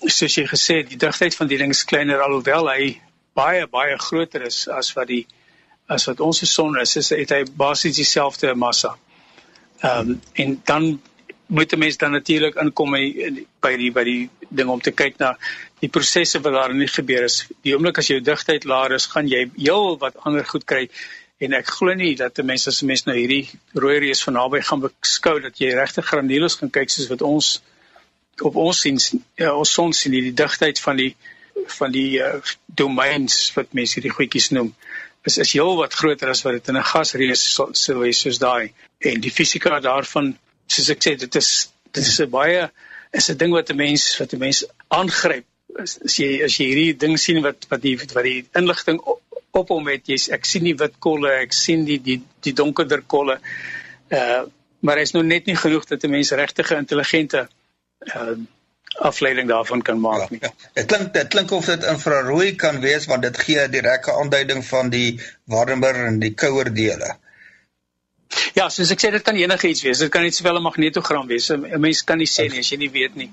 soos 0.00 0.32
jy 0.32 0.46
gesê 0.48 0.78
het, 0.78 0.88
die 0.88 0.96
digtheid 0.96 1.34
van 1.36 1.48
die 1.48 1.58
ding 1.60 1.74
is 1.74 1.84
kleiner 1.84 2.22
alhoewel 2.24 2.70
hy 2.72 2.94
baie 3.36 3.66
baie 3.68 3.98
groter 4.00 4.46
is 4.46 4.62
as 4.72 4.94
wat 4.96 5.10
die 5.10 5.26
as 5.90 6.06
wat 6.08 6.20
ons 6.24 6.40
son 6.48 6.78
is, 6.80 6.96
is 6.96 7.10
het 7.10 7.34
hy 7.34 7.42
basies 7.62 7.96
dieselfde 7.96 8.54
massa. 8.54 8.96
Ehm 9.82 10.10
um, 10.10 10.20
en 10.34 10.60
dan 10.64 10.90
moet 11.50 11.72
'n 11.72 11.78
mens 11.78 11.96
dan 11.98 12.12
natuurlik 12.12 12.54
inkom 12.62 12.90
by 12.90 13.76
die 13.76 13.90
by 13.92 14.04
die 14.04 14.30
ding 14.48 14.68
om 14.68 14.80
te 14.80 14.92
kyk 14.92 15.18
na 15.18 15.36
die 15.80 15.88
prosesse 15.88 16.40
wat 16.40 16.52
daar 16.52 16.74
nie 16.74 16.86
gebeur 16.86 17.24
is. 17.24 17.46
Die 17.62 17.74
oomblik 17.74 17.98
as 17.98 18.10
jou 18.10 18.20
digtheid 18.20 18.64
laer 18.64 18.92
is, 18.92 19.06
gaan 19.06 19.28
jy 19.28 19.50
heel 19.56 19.98
wat 19.98 20.16
ander 20.24 20.44
goed 20.44 20.64
kry 20.64 20.88
en 21.40 21.56
ek 21.56 21.72
glo 21.72 21.94
nie 21.96 22.14
dat 22.16 22.38
'n 22.38 22.46
mens 22.46 22.68
as 22.68 22.82
'n 22.82 22.86
mens 22.86 23.04
nou 23.06 23.16
hierdie 23.16 23.48
rooi 23.74 23.98
reus 23.98 24.22
van 24.22 24.34
naby 24.34 24.60
gaan 24.60 24.80
beskou 24.80 25.40
dat 25.40 25.58
jy 25.58 25.72
regte 25.74 26.02
granules 26.02 26.56
gaan 26.60 26.70
kyk 26.70 26.90
soos 26.90 27.08
wat 27.08 27.22
ons 27.22 27.62
op 28.42 28.56
ons 28.56 28.80
sien 28.80 28.98
ja, 29.36 29.54
ons 29.54 29.72
son 29.72 29.92
sien 29.92 30.12
die 30.12 30.34
digtheid 30.34 30.78
van 30.78 30.96
die 30.96 31.14
van 31.78 31.92
die 31.92 32.20
uh, 32.20 32.40
domeins 32.66 33.52
wat 33.56 33.72
mense 33.72 33.94
hierdie 33.94 34.16
goedjies 34.18 34.50
noem 34.50 34.74
is 35.24 35.38
is 35.38 35.52
heel 35.52 35.76
wat 35.76 35.94
groter 35.94 36.28
as 36.28 36.44
wat 36.44 36.52
dit 36.52 36.68
in 36.68 36.76
'n 36.76 36.90
gasreus 36.92 37.42
sou 37.84 37.98
wees 37.98 38.20
soos 38.20 38.38
daai 38.38 38.72
en 39.00 39.20
die 39.20 39.34
fisika 39.40 39.80
daarvan 39.80 40.36
soos 40.70 40.90
ek 40.94 41.02
sê 41.04 41.16
dit 41.18 41.40
is 41.40 41.50
dit 41.90 42.04
is 42.04 42.20
'n 42.20 42.30
baie 42.30 42.68
is 43.12 43.30
'n 43.30 43.38
ding 43.42 43.52
wat 43.52 43.70
'n 43.70 43.76
mens 43.76 44.04
wat 44.18 44.34
'n 44.34 44.38
mens 44.38 44.64
aangryp 44.88 45.46
as, 45.78 45.98
as 46.04 46.18
jy 46.18 46.30
as 46.44 46.58
jy 46.58 46.66
hierdie 46.70 46.98
ding 46.98 47.18
sien 47.18 47.42
wat 47.42 47.66
wat 47.70 47.82
die 47.82 47.96
wat 47.98 48.24
die 48.24 48.44
inligting 48.60 49.00
op, 49.00 49.20
op 49.50 49.68
hom 49.74 49.88
het 49.88 50.06
jy's 50.06 50.28
ek 50.36 50.46
sien 50.46 50.64
die 50.64 50.76
wit 50.82 50.96
kolle 50.98 51.32
ek 51.42 51.52
sien 51.52 51.84
die 51.84 51.98
die 51.98 52.20
die 52.46 52.56
donkerder 52.62 53.02
kolle 53.16 53.40
uh 54.10 54.42
maar 54.80 54.96
is 54.96 55.12
nou 55.12 55.22
net 55.22 55.46
nie 55.46 55.58
genoeg 55.60 55.84
dat 55.84 56.04
'n 56.04 56.10
mens 56.10 56.32
regtige 56.32 56.76
intelligente 56.76 57.48
uh 58.14 58.38
afleiding 59.00 59.48
daarvan 59.48 59.82
kan 59.82 60.00
maak 60.00 60.30
nie. 60.30 60.38
Ja, 60.42 60.48
ja. 60.48 60.70
Dit 60.74 60.86
klink 60.86 61.12
dit 61.14 61.28
klink 61.28 61.50
of 61.50 61.64
dit 61.64 61.84
infrarooi 61.84 62.54
kan 62.54 62.80
wees 62.80 63.06
want 63.06 63.22
dit 63.22 63.38
gee 63.38 63.60
'n 63.60 63.70
direkte 63.70 64.12
aanduiding 64.12 64.64
van 64.66 64.90
die 64.90 65.20
warmer 65.44 65.94
en 65.94 66.18
die 66.18 66.34
kouer 66.34 66.74
dele. 66.74 67.16
Ja, 68.54 68.68
soos 68.68 68.90
ek 68.90 69.02
sê 69.02 69.10
dit 69.14 69.24
kan 69.26 69.36
enige 69.36 69.68
iets 69.68 69.82
wees. 69.86 70.02
Dit 70.02 70.12
kan 70.12 70.22
net 70.22 70.34
sowel 70.34 70.58
'n 70.58 70.62
magnetogram 70.62 71.26
wees. 71.26 71.50
'n 71.50 71.80
Mens 71.80 72.02
kan 72.04 72.18
nie 72.18 72.26
sê 72.26 72.50
nie 72.50 72.60
as 72.60 72.70
jy 72.70 72.78
nie 72.78 72.90
weet 72.90 73.16
nie. 73.16 73.30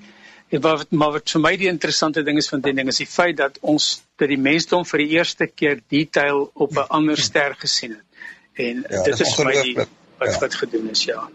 Wat 0.50 0.90
maar 0.92 1.12
wat 1.12 1.30
vir 1.30 1.40
my 1.40 1.56
die 1.56 1.68
interessante 1.68 2.22
ding 2.24 2.38
is 2.38 2.48
van 2.48 2.60
die 2.60 2.72
ding 2.72 2.88
is 2.88 2.98
die 2.98 3.06
feit 3.06 3.36
dat 3.36 3.58
ons 3.60 4.02
dat 4.16 4.28
die 4.28 4.38
mensdom 4.40 4.84
vir 4.84 4.98
die 4.98 5.10
eerste 5.18 5.46
keer 5.46 5.80
detail 5.88 6.50
op 6.54 6.72
'n 6.72 6.86
ander 6.88 7.16
ster 7.16 7.54
gesien 7.54 7.90
het. 7.90 8.06
En 8.54 8.84
ja, 8.90 9.02
dit 9.02 9.20
is 9.20 9.34
vir 9.34 9.44
my 9.44 9.62
die 9.62 9.76
wat 10.18 10.32
ja. 10.32 10.38
wat 10.40 10.54
gedoen 10.54 10.90
is, 10.90 11.04
ja. 11.04 11.28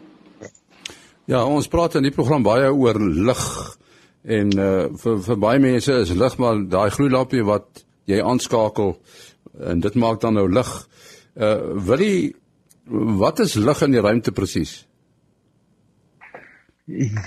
Ja, 1.26 1.46
ons 1.46 1.68
praat 1.68 1.96
in 1.96 2.04
die 2.04 2.12
program 2.12 2.44
baie 2.44 2.74
oor 2.74 3.00
lig 3.00 3.44
en 4.24 4.60
uh 4.60 4.90
vir 5.04 5.22
vir 5.24 5.38
baie 5.38 5.60
mense 5.60 5.94
is 5.94 6.10
lig 6.10 6.38
maar 6.38 6.60
daai 6.68 6.90
gloeilampie 6.90 7.44
wat 7.44 7.84
jy 8.06 8.20
aanskakel 8.20 8.98
en 9.60 9.80
dit 9.80 9.96
maak 9.96 10.20
dan 10.22 10.34
nou 10.34 10.50
lig. 10.52 10.72
Uh 11.36 11.80
wil 11.88 12.04
jy 12.04 12.34
Wat 12.89 13.39
is 13.39 13.56
lig 13.56 13.82
in 13.86 13.96
die 13.96 14.02
ruimte 14.04 14.34
presies? 14.36 14.84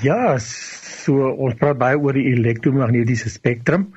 Ja, 0.05 0.37
so 0.43 1.31
ons 1.33 1.57
praat 1.57 1.79
baie 1.81 1.97
oor 1.97 2.17
die 2.17 2.27
elektromagnetiese 2.35 3.33
spektrum 3.33 3.89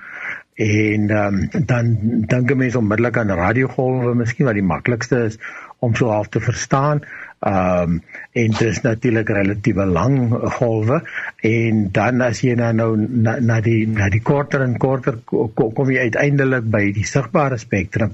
en 0.59 1.09
um, 1.15 1.39
dan 1.67 1.91
dink 2.31 2.53
mense 2.55 2.79
onmiddellik 2.79 3.17
aan 3.19 3.31
radiogolwe, 3.35 4.13
miskien 4.15 4.47
wat 4.47 4.55
die 4.59 4.63
maklikste 4.63 5.25
is 5.27 5.37
om 5.83 5.95
so 5.95 6.11
half 6.11 6.31
te 6.31 6.39
verstaan. 6.43 7.03
Ehm 7.39 7.81
um, 7.81 8.01
en 8.31 8.51
dit 8.51 8.67
is 8.67 8.81
natuurlik 8.81 9.29
relatiewe 9.29 9.85
lang 9.85 10.33
golwe. 10.57 10.99
En 11.47 11.91
dan 11.91 12.21
as 12.21 12.41
jy 12.43 12.55
nou 12.59 12.73
nou 12.75 12.89
na, 12.99 13.37
na 13.39 13.61
die 13.63 13.87
na 13.87 14.09
die 14.11 14.21
korter 14.21 14.61
en 14.65 14.75
korter 14.77 15.21
kom, 15.23 15.71
kom 15.73 15.91
jy 15.91 16.09
uiteindelik 16.09 16.67
by 16.67 16.83
die 16.95 17.07
sigbare 17.07 17.57
spektrum. 17.57 18.11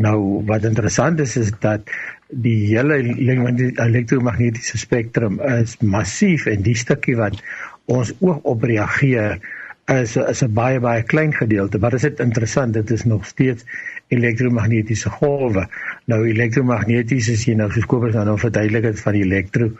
Nou 0.00 0.40
wat 0.48 0.64
interessant 0.64 1.20
is 1.20 1.36
is 1.36 1.52
dat 1.60 1.92
die 2.32 2.72
hele 2.72 2.96
elektromagnetiese 2.96 4.80
spektrum 4.80 5.40
is 5.60 5.76
massief 5.84 6.48
en 6.48 6.64
die 6.64 6.76
stukkie 6.76 7.16
wat 7.20 7.42
ons 7.92 8.14
oog 8.24 8.40
op 8.48 8.64
reageer 8.64 9.36
is 9.92 10.16
is 10.16 10.42
'n 10.42 10.54
baie 10.54 10.80
baie 10.80 11.02
klein 11.02 11.34
gedeelte. 11.34 11.78
Dit 11.78 11.92
is 11.92 12.04
interessant 12.04 12.72
dit 12.72 12.90
is 12.90 13.04
nog 13.04 13.26
steeds 13.26 13.64
elektromagnetiese 14.08 15.10
golwe 15.10 15.68
nou 16.10 16.18
elektromagneties 16.26 17.28
is 17.32 17.44
jy 17.46 17.54
nou 17.54 17.68
soos 17.70 17.86
Kobus 17.86 18.14
nou 18.14 18.38
verduidelik 18.38 18.88
het 18.90 19.00
van 19.00 19.16
die 19.16 19.22
elektro 19.22 19.70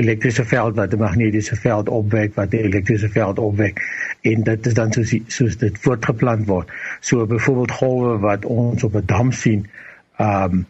elektriese 0.00 0.44
veld 0.44 0.76
wat 0.76 0.92
'n 0.94 0.98
magnetiese 0.98 1.56
veld 1.56 1.88
opwek 1.88 2.34
wat 2.34 2.52
'n 2.52 2.64
elektriese 2.68 3.08
veld 3.08 3.38
opwek 3.38 3.80
en 4.22 4.42
dit 4.42 4.66
is 4.66 4.74
dan 4.74 4.92
soos 4.92 5.14
soos 5.26 5.56
dit 5.56 5.78
voortgeplant 5.78 6.46
word. 6.46 6.68
So 7.00 7.26
byvoorbeeld 7.26 7.70
golwe 7.70 8.18
wat 8.18 8.44
ons 8.44 8.84
op 8.84 8.94
'n 8.94 9.06
dam 9.06 9.32
sien 9.32 9.66
ehm 10.16 10.52
um, 10.52 10.66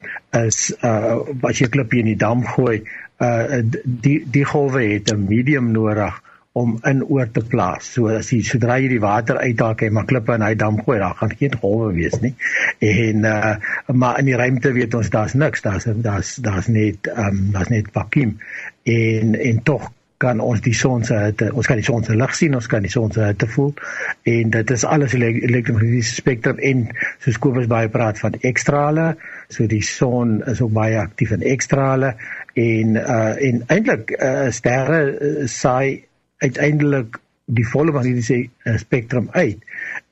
is 0.47 0.75
uh 0.83 1.19
as 1.43 1.59
jy 1.59 1.67
'n 1.67 1.71
klippie 1.71 2.01
in 2.01 2.07
die 2.13 2.17
dam 2.17 2.45
gooi, 2.47 2.83
uh 3.19 3.63
die 3.85 4.27
die 4.31 4.45
golwe 4.45 4.83
het 4.83 5.13
'n 5.13 5.27
medium 5.29 5.73
nodig 5.73 6.23
om 6.53 6.79
in 6.83 7.05
oor 7.07 7.29
te 7.31 7.43
plaas. 7.47 7.93
So 7.95 8.11
as 8.11 8.33
jy 8.35 8.41
sodra 8.47 8.81
jy 8.83 8.89
die 8.97 9.03
water 9.03 9.39
uithaal, 9.39 9.77
jy 9.79 9.91
maar 9.95 10.09
klippe 10.11 10.35
in 10.35 10.43
hy 10.43 10.55
dam 10.59 10.81
gooi, 10.83 10.99
dan 10.99 11.15
gaan 11.21 11.37
geen 11.39 11.55
golwe 11.63 11.93
wees 11.95 12.19
nie. 12.25 12.35
En 12.79 13.29
uh 13.29 13.55
maar 13.95 14.19
in 14.19 14.31
die 14.31 14.37
ruimte 14.39 14.73
weet 14.75 14.95
ons 14.99 15.11
daar's 15.11 15.37
niks, 15.39 15.63
daar's 15.63 15.87
daar's 15.87 16.35
daar's 16.43 16.69
net 16.69 17.07
ehm 17.13 17.29
um, 17.29 17.47
daar's 17.55 17.71
net 17.71 17.95
vakuum 17.95 18.39
en 18.83 19.35
en 19.39 19.63
tog 19.63 19.91
kan 20.21 20.41
ons 20.45 20.61
die 20.61 20.75
son 20.77 21.05
se 21.07 21.17
hitte 21.17 21.49
ons 21.57 21.69
kan 21.69 21.79
die 21.81 21.87
son 21.87 22.05
se 22.05 22.17
lig 22.19 22.35
sien 22.37 22.57
ons 22.59 22.67
kan 22.69 22.85
die 22.85 22.93
son 22.93 23.13
se 23.15 23.25
hitte 23.25 23.49
voel 23.49 23.71
en 24.29 24.53
dit 24.53 24.73
is 24.75 24.85
alles 24.85 25.15
elektromagnetiese 25.17 26.19
spektrum 26.19 26.61
en 26.71 26.83
soos 27.25 27.39
Kobus 27.41 27.71
baie 27.71 27.89
praat 27.93 28.21
van 28.21 28.37
ekstrale 28.51 29.15
so 29.49 29.65
die 29.71 29.83
son 29.87 30.41
is 30.51 30.61
ook 30.61 30.75
baie 30.77 30.99
aktief 31.01 31.33
in 31.37 31.47
ekstrale 31.55 32.13
en 32.53 33.01
uh 33.01 33.33
en 33.49 33.65
eintlik 33.73 34.13
uh, 34.19 34.51
sterre 34.53 35.01
uh, 35.09 35.49
saai 35.49 36.10
uiteindelik 36.45 37.19
die 37.51 37.67
volle 37.67 37.93
magnetiese 37.95 38.39
uh, 38.39 38.77
spektrum 38.79 39.29
uit. 39.35 39.59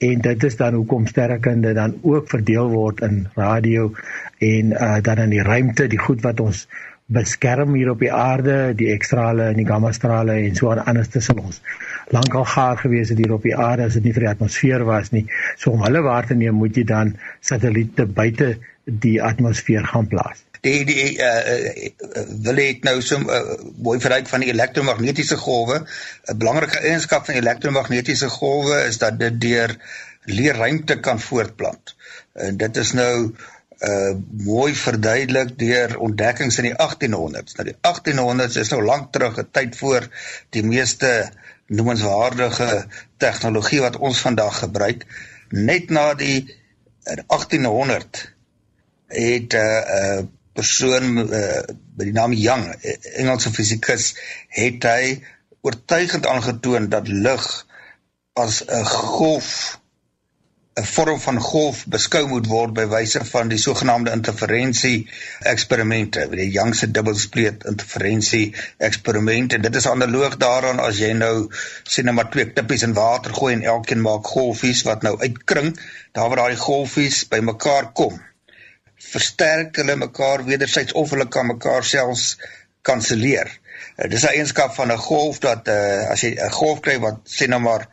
En 0.02 0.20
dit 0.24 0.44
is 0.44 0.56
dan 0.58 0.74
hoekom 0.74 1.06
sterrekunde 1.06 1.72
dan 1.76 1.96
ook 2.02 2.28
verdeel 2.30 2.70
word 2.72 3.02
in 3.06 3.26
radio 3.38 3.92
en 4.38 4.74
uh, 4.74 4.98
dan 5.02 5.24
in 5.26 5.34
die 5.36 5.42
ruimte 5.46 5.86
die 5.90 6.00
goed 6.02 6.24
wat 6.26 6.40
ons 6.42 6.66
beskerm 7.08 7.72
hier 7.78 7.88
op 7.94 8.02
die 8.04 8.12
aarde 8.12 8.74
die 8.76 8.90
ekstrale 8.92 9.46
en 9.48 9.56
die 9.56 9.68
gamma 9.68 9.94
strale 9.96 10.34
en 10.42 10.58
so 10.58 10.72
aan 10.72 10.84
anders 10.84 11.08
tussen 11.14 11.38
ons. 11.40 11.62
Lankal 12.12 12.44
gaar 12.44 12.76
gewees 12.82 13.14
het 13.14 13.22
hier 13.22 13.32
op 13.38 13.46
die 13.46 13.56
aarde 13.56 13.86
as 13.88 13.96
dit 13.96 14.08
nie 14.08 14.16
vir 14.16 14.26
die 14.26 14.32
atmosfeer 14.34 14.84
was 14.88 15.14
nie. 15.14 15.24
So 15.56 15.72
om 15.72 15.86
hulle 15.86 16.04
waar 16.04 16.28
te 16.28 16.36
neem 16.36 16.60
moet 16.60 16.76
jy 16.76 16.84
dan 16.90 17.16
satelliete 17.40 18.06
buite 18.06 18.56
die 18.84 19.16
atmosfeer 19.22 19.88
gaan 19.88 20.08
plaas 20.08 20.47
die 20.60 20.84
die 20.84 21.18
uh, 21.18 21.28
uh, 21.48 22.24
wil 22.46 22.56
het 22.62 22.84
nou 22.84 23.00
so 23.02 23.18
uh, 23.18 23.58
mooi 23.76 23.98
verryk 24.00 24.28
van 24.28 24.44
die 24.44 24.50
elektromagnetiese 24.52 25.36
golwe 25.36 25.84
'n 25.84 26.38
belangrike 26.38 26.78
eienskap 26.78 27.26
van 27.26 27.34
elektromagnetiese 27.34 28.28
golwe 28.28 28.82
is 28.86 28.98
dat 28.98 29.18
dit 29.18 29.40
deur 29.40 29.76
leer 30.24 30.56
ruimte 30.56 31.00
kan 31.00 31.20
voortplant 31.20 31.94
en 32.34 32.56
dit 32.56 32.76
is 32.76 32.92
nou 32.92 33.34
uh 33.78 34.14
mooi 34.42 34.74
verduidelik 34.74 35.58
deur 35.58 35.98
ontdekkings 36.02 36.56
in 36.58 36.66
die 36.66 36.74
1800s. 36.74 37.54
Nou 37.54 37.66
die 37.68 37.76
1800s 37.78 38.56
is 38.58 38.72
nou 38.74 38.82
lank 38.82 39.12
terug, 39.12 39.38
'n 39.38 39.48
tyd 39.52 39.76
voor 39.76 40.08
die 40.50 40.64
meeste 40.66 41.30
noemenswaardige 41.66 42.86
tegnologie 43.16 43.80
wat 43.80 43.96
ons 43.96 44.20
vandag 44.20 44.58
gebruik. 44.58 45.06
Net 45.48 45.90
na 45.90 46.14
die 46.14 46.56
1800 47.04 48.34
het 49.06 49.54
'n 49.54 49.56
uh, 49.56 50.26
persoon 50.58 51.22
uh, 51.24 51.62
by 51.98 52.08
die 52.10 52.16
naam 52.16 52.34
Young, 52.36 52.66
Engelse 53.14 53.52
fisikus, 53.54 54.12
het 54.58 54.86
hy 54.88 55.18
oortuigend 55.66 56.26
aangetoon 56.26 56.88
dat 56.92 57.10
lig 57.10 57.46
as 58.38 58.62
'n 58.66 58.84
golf 58.84 59.78
'n 60.78 60.86
vorm 60.86 61.20
van 61.20 61.38
golf 61.42 61.78
beskou 61.94 62.20
moet 62.30 62.46
word 62.46 62.74
by 62.74 62.84
wyse 62.90 63.20
van 63.30 63.48
die 63.50 63.58
sogenaamde 63.58 64.12
interferensie 64.14 65.08
eksperimente, 65.52 66.26
die 66.30 66.50
Young 66.56 66.74
se 66.78 66.90
dubbelspleet 66.98 67.66
interferensie 67.72 68.44
eksperiment 68.88 69.56
en 69.56 69.64
dit 69.66 69.78
is 69.80 69.88
analoog 69.90 70.36
daaraan 70.44 70.78
as 70.84 71.00
jy 71.02 71.10
nou 71.18 71.34
sien 71.82 72.06
nou 72.06 72.14
maar 72.20 72.30
twee 72.30 72.52
tippies 72.52 72.86
in 72.86 72.94
water 73.00 73.34
gooi 73.40 73.52
en 73.56 73.66
elkeen 73.74 74.04
maak 74.06 74.30
golfies 74.36 74.84
wat 74.90 75.02
nou 75.02 75.16
uitkring, 75.18 75.74
daar 76.12 76.30
waar 76.30 76.44
daai 76.44 76.62
golfies 76.68 77.24
bymekaar 77.34 77.90
kom. 78.02 78.22
Versterk 78.98 79.76
hulle 79.76 79.96
mekaar 79.96 80.44
wederzijds 80.44 80.92
of 80.92 81.10
hulle 81.10 81.28
kan 81.28 81.46
mekaar 81.46 81.84
selfs 81.84 82.38
kanselleer. 82.82 83.50
Dis 84.10 84.24
'n 84.24 84.34
eienskap 84.34 84.74
van 84.74 84.92
'n 84.92 85.04
golf 85.10 85.38
dat 85.38 85.68
uh, 85.68 86.10
as 86.12 86.20
jy 86.20 86.34
'n 86.34 86.50
golf 86.50 86.80
kry 86.80 86.98
wat 86.98 87.18
sê 87.24 87.46
nou 87.48 87.60
maar 87.60 87.88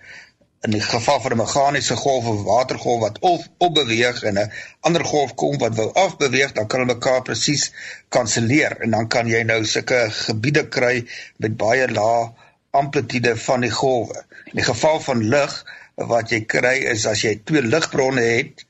in 0.65 0.71
die 0.71 0.81
geval 0.81 1.21
van 1.21 1.31
'n 1.31 1.37
meganiese 1.37 1.95
golf 1.95 2.25
of 2.25 2.43
watergolf 2.43 2.99
wat 2.99 3.19
of 3.19 3.47
opbeweeg 3.57 4.23
en 4.23 4.39
'n 4.39 4.51
ander 4.79 5.05
golf 5.05 5.35
kom 5.35 5.57
wat 5.57 5.75
wou 5.75 5.89
afbeweeg, 5.93 6.51
dan 6.51 6.67
kan 6.67 6.79
hulle 6.79 6.93
mekaar 6.93 7.21
presies 7.21 7.71
kanselleer 8.09 8.77
en 8.81 8.91
dan 8.97 9.07
kan 9.07 9.27
jy 9.27 9.43
nou 9.43 9.65
sulke 9.65 9.99
gebiede 10.09 10.67
kry 10.77 11.07
met 11.37 11.57
baie 11.57 11.87
lae 11.91 12.31
amplitude 12.71 13.37
van 13.37 13.61
die 13.61 13.71
golwe. 13.71 14.25
In 14.45 14.61
die 14.61 14.69
geval 14.71 14.99
van 14.99 15.27
lig 15.35 15.65
wat 15.95 16.29
jy 16.29 16.41
kry 16.45 16.75
is 16.93 17.05
as 17.05 17.21
jy 17.21 17.35
twee 17.43 17.61
ligbronne 17.61 18.21
het, 18.21 18.65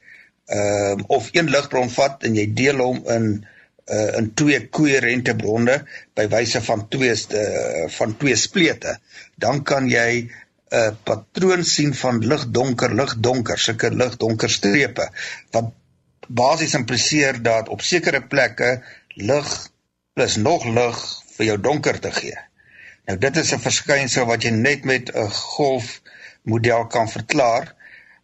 ehm 0.45 0.99
um, 0.99 1.03
of 1.07 1.29
een 1.33 1.49
ligbron 1.49 1.89
vat 1.89 2.23
en 2.23 2.35
jy 2.37 2.45
deel 2.53 2.77
hom 2.77 2.99
in 3.09 3.45
uh, 3.85 4.17
in 4.17 4.33
twee 4.33 4.59
koherente 4.69 5.35
bronne 5.35 5.79
by 6.17 6.27
wyse 6.29 6.61
van 6.61 6.87
twee 6.89 7.13
uh, 7.13 7.85
van 7.97 8.17
twee 8.17 8.35
splete, 8.35 8.97
dan 9.35 9.63
kan 9.63 9.89
jy 9.89 10.29
'n 10.75 10.97
patroon 11.03 11.63
sien 11.63 11.93
van 11.93 12.19
ligdonker, 12.25 12.93
ligdonker, 12.95 13.59
sulke 13.59 13.91
ligdonker 13.93 14.49
strepe 14.49 15.09
wat 15.51 15.71
basies 16.27 16.73
impliseer 16.73 17.41
dat 17.41 17.69
op 17.69 17.81
sekere 17.81 18.21
plekke 18.21 18.81
lig 19.15 19.69
plus 20.13 20.35
nog 20.37 20.65
lig 20.65 20.97
vir 21.37 21.45
jou 21.45 21.57
donker 21.61 21.99
te 21.99 22.11
gee. 22.11 22.37
Nou 23.05 23.17
dit 23.17 23.37
is 23.37 23.53
'n 23.53 23.59
verskynsel 23.59 24.25
wat 24.25 24.43
jy 24.43 24.49
net 24.51 24.85
met 24.85 25.11
'n 25.13 25.29
golfmodel 25.29 26.87
kan 26.87 27.09
verklaar. 27.09 27.75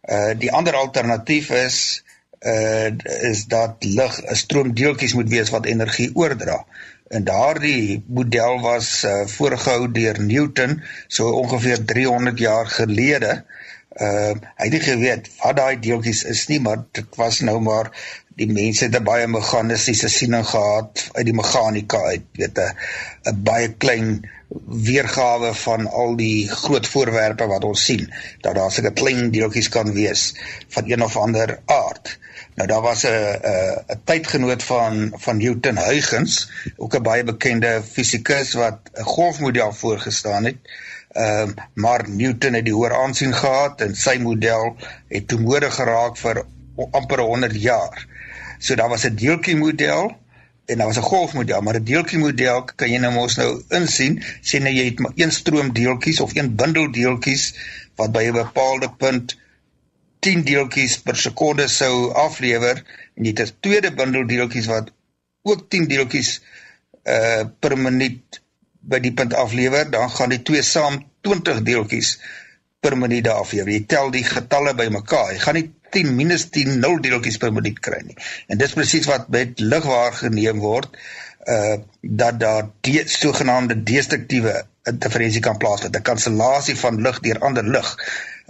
Uh 0.02 0.34
die 0.34 0.52
ander 0.52 0.74
alternatief 0.74 1.50
is 1.50 2.02
uh 2.42 2.90
is 3.30 3.44
dat 3.46 3.84
lig 3.84 4.20
'n 4.22 4.34
stroom 4.34 4.74
deeltjies 4.74 5.14
moet 5.14 5.28
wees 5.28 5.50
wat 5.50 5.66
energie 5.66 6.10
oordra 6.14 6.64
en 7.12 7.24
daardie 7.24 8.02
model 8.08 8.60
was 8.64 9.04
uh, 9.04 9.22
voorgehou 9.28 9.90
deur 9.92 10.20
Newton 10.20 10.78
so 11.06 11.30
ongeveer 11.42 11.84
300 11.84 12.38
jaar 12.38 12.66
gelede. 12.66 13.42
Uh 13.92 14.32
hy 14.32 14.68
het 14.68 14.72
nie 14.72 14.84
geweet 14.86 15.28
wat 15.42 15.58
daai 15.58 15.76
deeltjies 15.84 16.22
is 16.24 16.46
nie, 16.48 16.60
maar 16.64 16.84
dit 16.96 17.18
was 17.20 17.42
nou 17.44 17.58
maar 17.60 17.90
die 18.40 18.48
mense 18.48 18.88
het 18.88 19.04
baie 19.04 19.26
meganiese 19.28 20.08
siening 20.08 20.46
gehad 20.48 21.02
uit 21.12 21.26
die 21.28 21.36
meganika 21.36 22.00
uit, 22.14 22.24
weet 22.40 22.58
'n 22.58 22.72
'n 23.28 23.42
baie 23.44 23.68
klein 23.84 24.14
weergawe 24.88 25.52
van 25.54 25.86
al 25.90 26.16
die 26.16 26.48
groot 26.48 26.88
voorwerpe 26.88 27.46
wat 27.46 27.64
ons 27.64 27.84
sien, 27.84 28.08
dat 28.40 28.54
daar 28.54 28.72
seker 28.72 28.92
klein 28.92 29.30
deeltjies 29.30 29.68
kan 29.68 29.92
wees 29.92 30.32
van 30.68 30.90
een 30.90 31.02
of 31.02 31.16
ander 31.16 31.58
aard. 31.66 32.18
Nou 32.54 32.68
daar 32.68 32.80
was 32.80 33.02
'n 33.04 33.08
'n 33.08 33.92
'n 33.92 34.00
tydgenoot 34.04 34.62
van 34.62 35.12
van 35.14 35.36
Newton 35.36 35.76
Huygens, 35.76 36.50
ook 36.76 36.94
'n 36.94 37.02
baie 37.02 37.24
bekende 37.24 37.82
fisikus 37.92 38.52
wat 38.52 38.78
'n 38.92 39.02
golfmodel 39.02 39.72
voorgestaan 39.72 40.44
het. 40.44 40.56
Ehm 41.12 41.48
uh, 41.48 41.54
maar 41.74 42.08
Newton 42.08 42.52
het 42.52 42.64
die 42.64 42.74
hoër 42.74 42.94
aansien 42.94 43.34
gehad 43.34 43.80
en 43.80 43.94
sy 43.96 44.16
model 44.20 44.76
het 45.08 45.28
toe 45.28 45.40
mode 45.40 45.70
geraak 45.70 46.16
vir 46.16 46.44
amper 46.90 47.20
100 47.20 47.62
jaar. 47.62 48.06
So 48.58 48.74
daar 48.74 48.88
was 48.88 49.04
'n 49.04 49.14
deeltjie 49.14 49.56
model 49.56 50.16
en 50.64 50.78
daar 50.78 50.86
was 50.86 50.96
'n 50.96 51.10
golfmodel, 51.12 51.60
maar 51.60 51.74
'n 51.74 51.84
deeltjie 51.84 52.18
model 52.18 52.64
kan 52.64 52.90
jy 52.90 52.98
nou 52.98 53.12
mos 53.12 53.36
nou 53.36 53.62
insien, 53.68 54.22
sê 54.40 54.60
nou 54.60 54.74
jy 54.74 54.84
het 54.84 54.98
maar 54.98 55.12
een 55.14 55.32
stroom 55.32 55.72
deeltjies 55.72 56.20
of 56.20 56.34
een 56.34 56.54
bundel 56.54 56.92
deeltjies 56.92 57.54
wat 57.94 58.12
by 58.12 58.22
'n 58.24 58.32
bepaalde 58.32 58.90
punt 58.90 59.36
10 60.22 60.44
deeltjies 60.46 60.98
per 61.02 61.16
sekonde 61.18 61.68
sou 61.68 62.12
aflewer 62.26 62.82
en 63.16 63.24
jy 63.24 63.32
het 63.34 63.40
'n 63.46 63.56
tweede 63.60 63.90
bundel 63.98 64.26
deeltjies 64.26 64.68
wat 64.70 64.92
ook 65.42 65.68
10 65.70 65.88
deeltjies 65.88 66.40
uh 67.04 67.42
per 67.60 67.74
minuut 67.78 68.42
by 68.82 68.98
die 69.02 69.12
punt 69.14 69.34
aflewer, 69.34 69.90
dan 69.90 70.10
gaan 70.10 70.32
die 70.34 70.42
twee 70.42 70.62
saam 70.66 71.02
20 71.26 71.62
deeltjies 71.66 72.16
per 72.82 72.96
minuut 72.98 73.28
aflewer. 73.30 73.70
Jy 73.70 73.84
tel 73.86 74.10
die 74.14 74.24
getalle 74.26 74.74
bymekaar. 74.78 75.32
Jy 75.34 75.42
gaan 75.44 75.58
nie 75.58 75.68
10 75.94 76.14
minus 76.18 76.48
10 76.54 76.80
nul 76.82 76.98
deeltjies 77.04 77.38
per 77.38 77.52
minuut 77.54 77.78
kry 77.84 78.00
nie. 78.06 78.16
En 78.50 78.58
dis 78.58 78.74
presies 78.74 79.06
wat 79.10 79.28
met 79.34 79.60
lig 79.60 79.86
waargeneem 79.86 80.62
word 80.62 80.98
uh 81.52 81.78
dat 82.02 82.38
daar 82.40 82.68
die 82.86 83.00
sogenaamde 83.08 83.82
destruktiewe 83.82 84.52
interferensie 84.90 85.40
kan 85.42 85.58
plaasvind, 85.58 85.96
'n 85.96 86.02
kansellasie 86.02 86.76
van 86.78 87.00
lig 87.02 87.20
deur 87.20 87.38
ander 87.38 87.66
lig. 87.66 87.88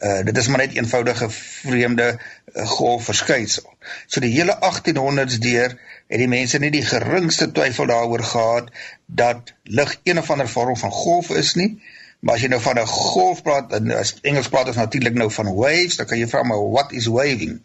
Uh 0.03 0.25
dit 0.27 0.37
is 0.37 0.49
maar 0.51 0.59
net 0.59 0.75
eenvoudige 0.75 1.31
vreemde 1.31 2.19
uh, 2.19 2.67
golfverskynsel. 2.67 3.75
So 4.07 4.21
die 4.21 4.33
hele 4.35 4.57
1800s 4.59 5.39
deur 5.39 5.77
het 6.09 6.19
die 6.19 6.29
mense 6.29 6.59
nie 6.59 6.73
die 6.75 6.85
geringste 6.85 7.53
twyfel 7.55 7.87
daaroor 7.87 8.25
gehad 8.27 8.73
dat 9.07 9.53
lig 9.63 9.95
een 10.03 10.19
of 10.19 10.31
ander 10.31 10.49
vorm 10.49 10.77
van 10.77 10.91
golf 10.91 11.31
is 11.31 11.55
nie. 11.55 11.79
Maar 12.23 12.35
as 12.35 12.43
jy 12.43 12.51
nou 12.51 12.61
van 12.63 12.79
'n 12.79 12.87
golf 12.87 13.43
praat, 13.43 13.73
in 13.79 13.91
Engels 14.23 14.49
praat 14.49 14.67
ons 14.67 14.77
natuurlik 14.77 15.15
nou 15.15 15.31
van 15.31 15.55
waves, 15.55 15.97
dan 15.97 16.07
kan 16.07 16.19
jy 16.19 16.29
vra 16.29 16.43
maar 16.43 16.71
what 16.71 16.93
is 16.93 17.07
waving? 17.07 17.63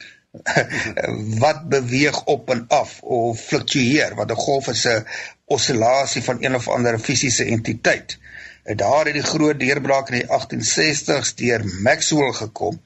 wat 1.43 1.69
beweeg 1.69 2.23
op 2.23 2.49
en 2.49 2.65
af 2.67 3.01
of 3.01 3.39
fluktueer? 3.39 4.15
Wat 4.15 4.31
'n 4.31 4.43
golf 4.45 4.67
is 4.67 4.85
'n 4.87 5.05
oscillasie 5.45 6.23
van 6.23 6.37
een 6.43 6.55
of 6.55 6.67
ander 6.67 6.99
fisiese 6.99 7.45
entiteit. 7.45 8.17
En 8.17 8.27
daar 8.75 9.05
het 9.05 9.13
die 9.15 9.23
groot 9.23 9.59
deurbraak 9.59 10.09
in 10.11 10.19
die 10.19 10.27
1860s 10.27 11.35
deur 11.39 11.63
Maxwell 11.85 12.33
gekom 12.33 12.81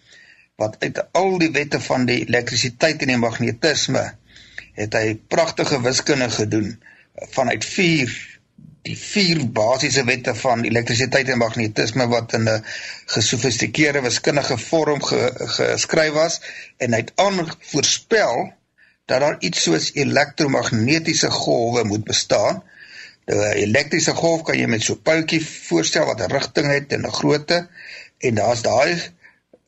wat 0.61 0.75
uit 0.79 0.99
al 1.17 1.37
die 1.41 1.51
wette 1.51 1.79
van 1.81 2.05
die 2.05 2.19
elektrisiteit 2.25 3.01
en 3.01 3.13
die 3.15 3.21
magnetisme 3.21 4.03
het 4.77 4.93
hy 4.93 5.15
pragtige 5.27 5.81
wiskunde 5.81 6.29
gedoen 6.29 6.75
vanuit 7.33 7.65
vier 7.65 8.13
die 8.85 8.97
vier 8.97 9.41
basiese 9.53 10.03
wette 10.07 10.33
van 10.35 10.63
elektrisiteit 10.65 11.29
en 11.29 11.41
magnetisme 11.41 12.07
wat 12.09 12.33
in 12.33 12.47
'n 12.49 12.63
gesofistikeerde 13.15 14.01
wiskundige 14.01 14.57
vorm 14.57 15.03
ge, 15.03 15.19
geskryf 15.57 16.13
was 16.13 16.41
en 16.77 16.93
hy 16.93 16.99
het 17.03 17.13
aanvoorspel 17.15 18.53
dat 19.05 19.19
daar 19.19 19.37
iets 19.39 19.63
soos 19.63 19.91
elektromagnetiese 19.93 21.29
golwe 21.31 21.83
moet 21.83 22.03
bestaan. 22.03 22.63
Elektriese 23.31 24.13
golf 24.15 24.43
kan 24.43 24.57
jy 24.57 24.67
met 24.67 24.83
so 24.83 24.93
'n 24.93 25.01
pyltjie 25.07 25.41
voorstel 25.45 26.05
wat 26.05 26.21
'n 26.21 26.31
rigting 26.31 26.67
het 26.71 26.93
en 26.93 27.05
'n 27.05 27.17
grootte 27.19 27.67
en 28.17 28.35
daar's 28.35 28.61
daai 28.61 29.01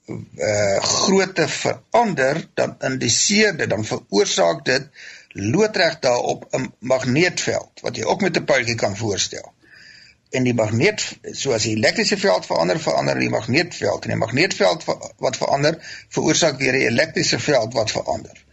uh 0.07 0.79
grootte 0.83 1.47
verander 1.47 2.47
dan 2.53 2.75
indiseer 2.79 3.57
dit 3.57 3.69
dan 3.69 3.85
veroorsaak 3.85 4.65
dit 4.65 4.87
loodreg 5.33 5.99
daarop 5.99 6.47
'n 6.51 6.73
magneetveld 6.79 7.79
wat 7.81 7.95
jy 7.95 8.03
ook 8.03 8.21
met 8.21 8.37
'n 8.37 8.45
pyltjie 8.45 8.75
kan 8.75 8.97
voorstel. 8.97 9.53
En 10.29 10.43
die 10.43 10.53
magneet 10.53 11.17
soos 11.31 11.63
die 11.63 11.75
elektriese 11.75 12.17
veld 12.17 12.45
verander, 12.45 12.79
verander 12.79 13.19
die 13.19 13.29
magneetveld 13.29 14.03
en 14.03 14.09
die 14.09 14.17
magneetveld 14.17 14.83
wat 15.17 15.37
verander 15.37 15.77
veroorsaak 16.09 16.57
weer 16.57 16.73
'n 16.73 16.87
elektriese 16.91 17.39
veld 17.39 17.73
wat 17.73 17.91
verander. 17.91 18.43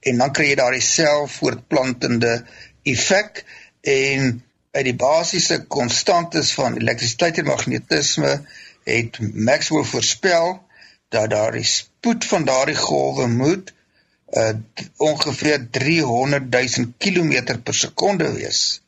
En 0.00 0.16
dan 0.16 0.32
kry 0.32 0.48
jy 0.48 0.54
daardie 0.54 0.80
selfvoortplantende 0.80 2.44
effek 2.82 3.44
en 3.80 4.42
uit 4.76 4.84
die 4.84 4.96
basiese 5.00 5.62
konstantes 5.72 6.52
van 6.54 6.76
elektrisiteit 6.76 7.38
en 7.40 7.48
magnetisme 7.48 8.32
het 8.84 9.18
Maxwell 9.34 9.84
voorspel 9.88 10.60
dat 11.08 11.30
daardie 11.30 11.64
spoed 11.64 12.24
van 12.24 12.44
daardie 12.44 12.76
golwe 12.76 13.26
moet 13.26 13.72
uh 14.30 14.52
ongeveer 14.96 15.68
300 15.70 16.50
000 16.50 16.92
km 16.98 17.60
per 17.62 17.74
sekonde 17.74 18.32
wees. 18.32 18.82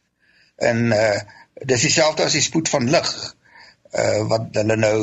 En 0.56 0.84
uh 0.92 1.20
dis 1.58 1.80
dieselfde 1.80 2.24
as 2.24 2.36
die 2.36 2.42
spoed 2.42 2.68
van 2.68 2.90
lig 2.90 3.12
uh 3.92 4.26
wat 4.28 4.60
hulle 4.60 4.76
nou 4.76 4.98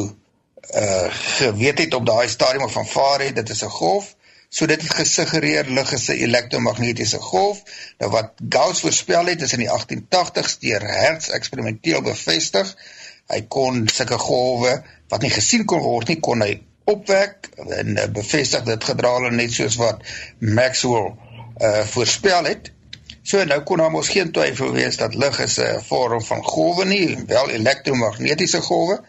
uh 0.75 1.07
geweet 1.37 1.79
het 1.79 1.93
op 1.93 2.05
daai 2.05 2.27
stadium 2.29 2.69
van 2.69 2.87
Faraday 2.87 3.33
dit 3.33 3.49
is 3.49 3.63
'n 3.63 3.77
golf. 3.79 4.15
So 4.49 4.65
dit 4.65 4.83
gesuggereer 4.93 5.69
lig 5.69 5.91
is 5.91 6.07
'n 6.07 6.21
elektromagnetiese 6.27 7.19
golf. 7.19 7.63
Nou 7.97 8.11
wat 8.11 8.31
Gauss 8.49 8.79
voorspel 8.79 9.25
het 9.25 9.41
is 9.41 9.53
in 9.53 9.59
die 9.59 9.69
1880s 9.69 10.59
deur 10.59 10.81
Hertz 10.81 11.27
eksperimenteel 11.29 12.01
bevestig. 12.01 12.75
Hy 13.27 13.41
kon 13.47 13.87
sulke 13.87 14.17
golwe 14.17 14.83
wat 15.07 15.21
nie 15.21 15.33
gesien 15.33 15.65
kon 15.65 15.79
word 15.79 16.07
nie 16.07 16.19
kon 16.19 16.41
hy 16.41 16.61
opwek 16.83 17.49
en 17.69 17.97
uh, 17.97 18.05
bevestig 18.13 18.63
dit 18.63 18.83
gedraal 18.83 19.29
net 19.29 19.53
soos 19.53 19.75
wat 19.81 20.01
Maxwell 20.39 21.13
uh 21.61 21.83
voorspel 21.87 22.43
het. 22.43 22.71
So 23.23 23.43
nou 23.43 23.61
kon 23.63 23.77
daar 23.81 23.91
mos 23.91 24.09
geen 24.13 24.31
twyfel 24.31 24.71
wees 24.75 24.97
dat 25.01 25.15
lig 25.15 25.39
is 25.39 25.57
'n 25.59 25.81
vorm 25.87 26.21
van 26.21 26.43
golwe 26.43 26.85
nie, 26.85 27.17
wel 27.27 27.49
elektromagnetiese 27.49 28.61
golwe. 28.61 29.01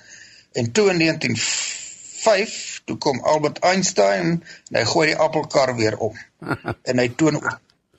En 0.52 0.72
toe 0.72 0.90
in 0.90 0.98
1905 0.98 2.65
toe 2.86 2.96
kom 3.02 3.20
Albert 3.24 3.58
Einstein 3.66 4.36
en 4.70 4.78
hy 4.78 4.84
gooi 4.86 5.06
die 5.10 5.18
appelkar 5.18 5.74
weer 5.78 5.96
om. 5.98 6.14
en 6.88 7.02
hy 7.02 7.08
toon 7.18 7.40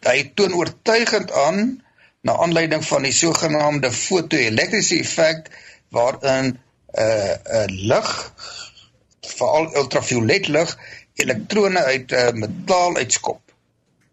hy 0.07 0.19
toon 0.39 0.53
oortuigend 0.55 1.33
aan 1.35 1.59
na 2.27 2.37
aanleiding 2.43 2.85
van 2.85 3.03
die 3.07 3.15
sogenaamde 3.15 3.91
fotoelektriese 3.91 5.01
effek 5.03 5.51
waarin 5.95 6.53
'n 6.53 6.55
uh, 7.03 7.33
'n 7.63 7.73
uh, 7.73 7.87
lig 7.91 8.11
veral 9.37 9.67
ultraviolet 9.81 10.47
lig 10.47 10.77
elektrone 11.13 11.83
uit 11.83 12.11
uh, 12.11 12.31
metaal 12.31 12.95
uitskop 12.95 13.41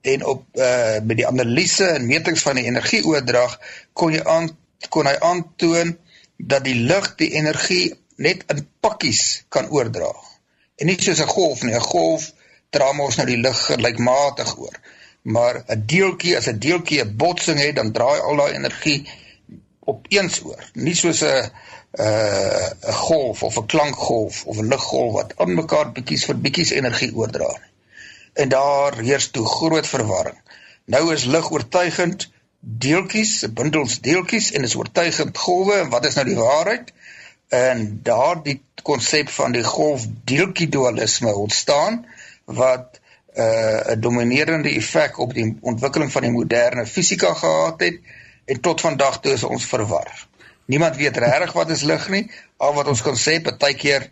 en 0.00 0.24
op 0.24 0.44
uh, 0.54 0.98
met 1.02 1.16
die 1.16 1.26
analise 1.26 1.86
en 1.86 2.06
metings 2.06 2.42
van 2.42 2.58
die 2.60 2.66
energieoordrag 2.68 3.58
kon 3.92 4.12
jy 4.12 4.22
aan 4.36 4.50
kon 4.88 5.06
hy 5.06 5.16
aantoon 5.30 5.94
dat 6.36 6.64
die 6.66 6.76
lig 6.90 7.14
die 7.20 7.30
energie 7.40 7.94
net 8.16 8.44
in 8.52 8.66
pakkies 8.84 9.44
kan 9.48 9.70
oordra 9.70 10.12
en 10.76 10.86
nie 10.86 11.00
soos 11.00 11.20
'n 11.20 11.34
golf 11.36 11.62
nie 11.62 11.74
'n 11.74 11.88
golf 11.92 12.32
dra 12.70 12.92
mos 12.92 13.16
nou 13.16 13.26
die 13.26 13.42
lig 13.46 13.58
gelykmatig 13.66 14.56
oor 14.58 14.76
maar 15.22 15.64
'n 15.66 15.84
deeltjie 15.86 16.36
as 16.36 16.48
'n 16.48 16.58
deeltjie 16.58 17.00
'n 17.04 17.16
botsing 17.16 17.58
het 17.58 17.76
dan 17.76 17.92
draai 17.92 18.20
al 18.20 18.36
daai 18.36 18.52
energie 18.52 19.00
op 19.92 20.06
eens 20.08 20.40
oor 20.44 20.70
nie 20.74 20.94
soos 20.94 21.22
'n 21.22 21.50
uh 21.98 22.68
'n 22.90 22.92
golf 22.92 23.42
of 23.42 23.56
'n 23.58 23.66
klankgolf 23.66 24.44
of 24.46 24.56
'n 24.58 24.68
liggolf 24.68 25.12
wat 25.12 25.32
aan 25.36 25.54
mekaar 25.54 25.92
bietjies 25.92 26.24
vir 26.24 26.40
bietjies 26.46 26.70
energie 26.70 27.14
oordra 27.14 27.50
nie. 27.62 27.72
En 28.32 28.48
daar 28.48 28.98
heers 28.98 29.30
toe 29.30 29.46
groot 29.46 29.86
verwarring. 29.86 30.40
Nou 30.84 31.12
is 31.12 31.24
lig 31.24 31.50
oortuigend 31.50 32.30
deeltjies, 32.60 33.46
bundels 33.50 34.00
deeltjies 34.00 34.50
en 34.52 34.62
is 34.62 34.74
oortuigend 34.74 35.38
golwe 35.38 35.74
en 35.74 35.88
wat 35.88 36.04
is 36.04 36.14
nou 36.14 36.26
die 36.26 36.36
waarheid? 36.36 36.92
En 37.48 38.00
daardie 38.02 38.62
konsep 38.82 39.28
van 39.28 39.52
die 39.52 39.64
golf 39.64 40.06
deeltjie 40.24 40.68
dualisme 40.68 41.34
ontstaan 41.34 42.06
wat 42.44 43.00
uh 43.34 43.92
'n 43.92 44.00
dominerende 44.00 44.70
effek 44.70 45.18
op 45.18 45.34
die 45.34 45.56
ontwikkeling 45.60 46.12
van 46.12 46.22
die 46.22 46.30
moderne 46.30 46.86
fisika 46.86 47.34
gehad 47.34 47.80
het 47.80 47.98
en 48.44 48.60
tot 48.60 48.80
vandag 48.80 49.20
toe 49.20 49.32
is 49.32 49.42
ons 49.42 49.66
verwar. 49.66 50.26
Niemand 50.64 50.96
weet 50.96 51.16
regtig 51.16 51.52
wat 51.52 51.70
is 51.70 51.82
lig 51.82 52.08
nie. 52.08 52.30
Al 52.56 52.74
wat 52.74 52.86
ons 52.88 53.02
kan 53.02 53.16
sê, 53.16 53.40
partykeer 53.42 54.10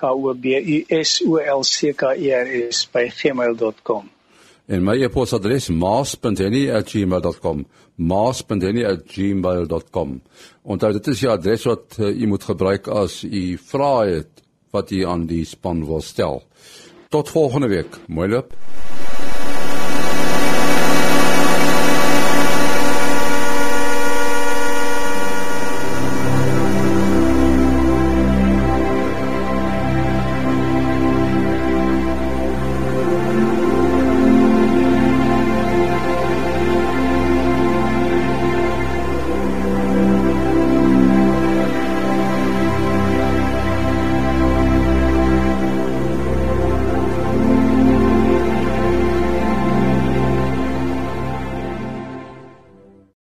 K 0.00 0.08
O 0.08 0.32
B 0.34 0.56
U 0.56 0.84
S 0.88 1.22
O 1.26 1.36
L 1.36 1.64
C 1.64 1.92
K 1.92 2.16
E 2.16 2.32
R 2.32 2.46
S 2.70 2.88
by 2.92 3.10
gmail.com. 3.12 4.10
En 4.66 4.84
my 4.84 5.02
e-posadres 5.02 5.68
maas.henny@gmail.com. 5.68 7.66
maas.henny@gmail.com. 7.94 10.22
Onthou 10.62 10.92
dit 10.92 11.06
is 11.06 11.18
die 11.20 11.28
adres 11.28 11.62
wat 11.68 11.96
uh, 11.98 12.22
u 12.22 12.26
moet 12.26 12.44
gebruik 12.44 12.88
as 12.88 13.24
u 13.24 13.58
vrae 13.58 14.14
het 14.14 14.42
wat 14.70 14.90
u 14.90 15.04
aan 15.04 15.26
die 15.26 15.44
span 15.44 15.86
wil 15.86 16.00
stel. 16.00 16.42
Tot 17.08 17.28
volgende 17.28 17.68
week. 17.68 17.96
Mooi 18.06 18.28
loop. 18.28 18.54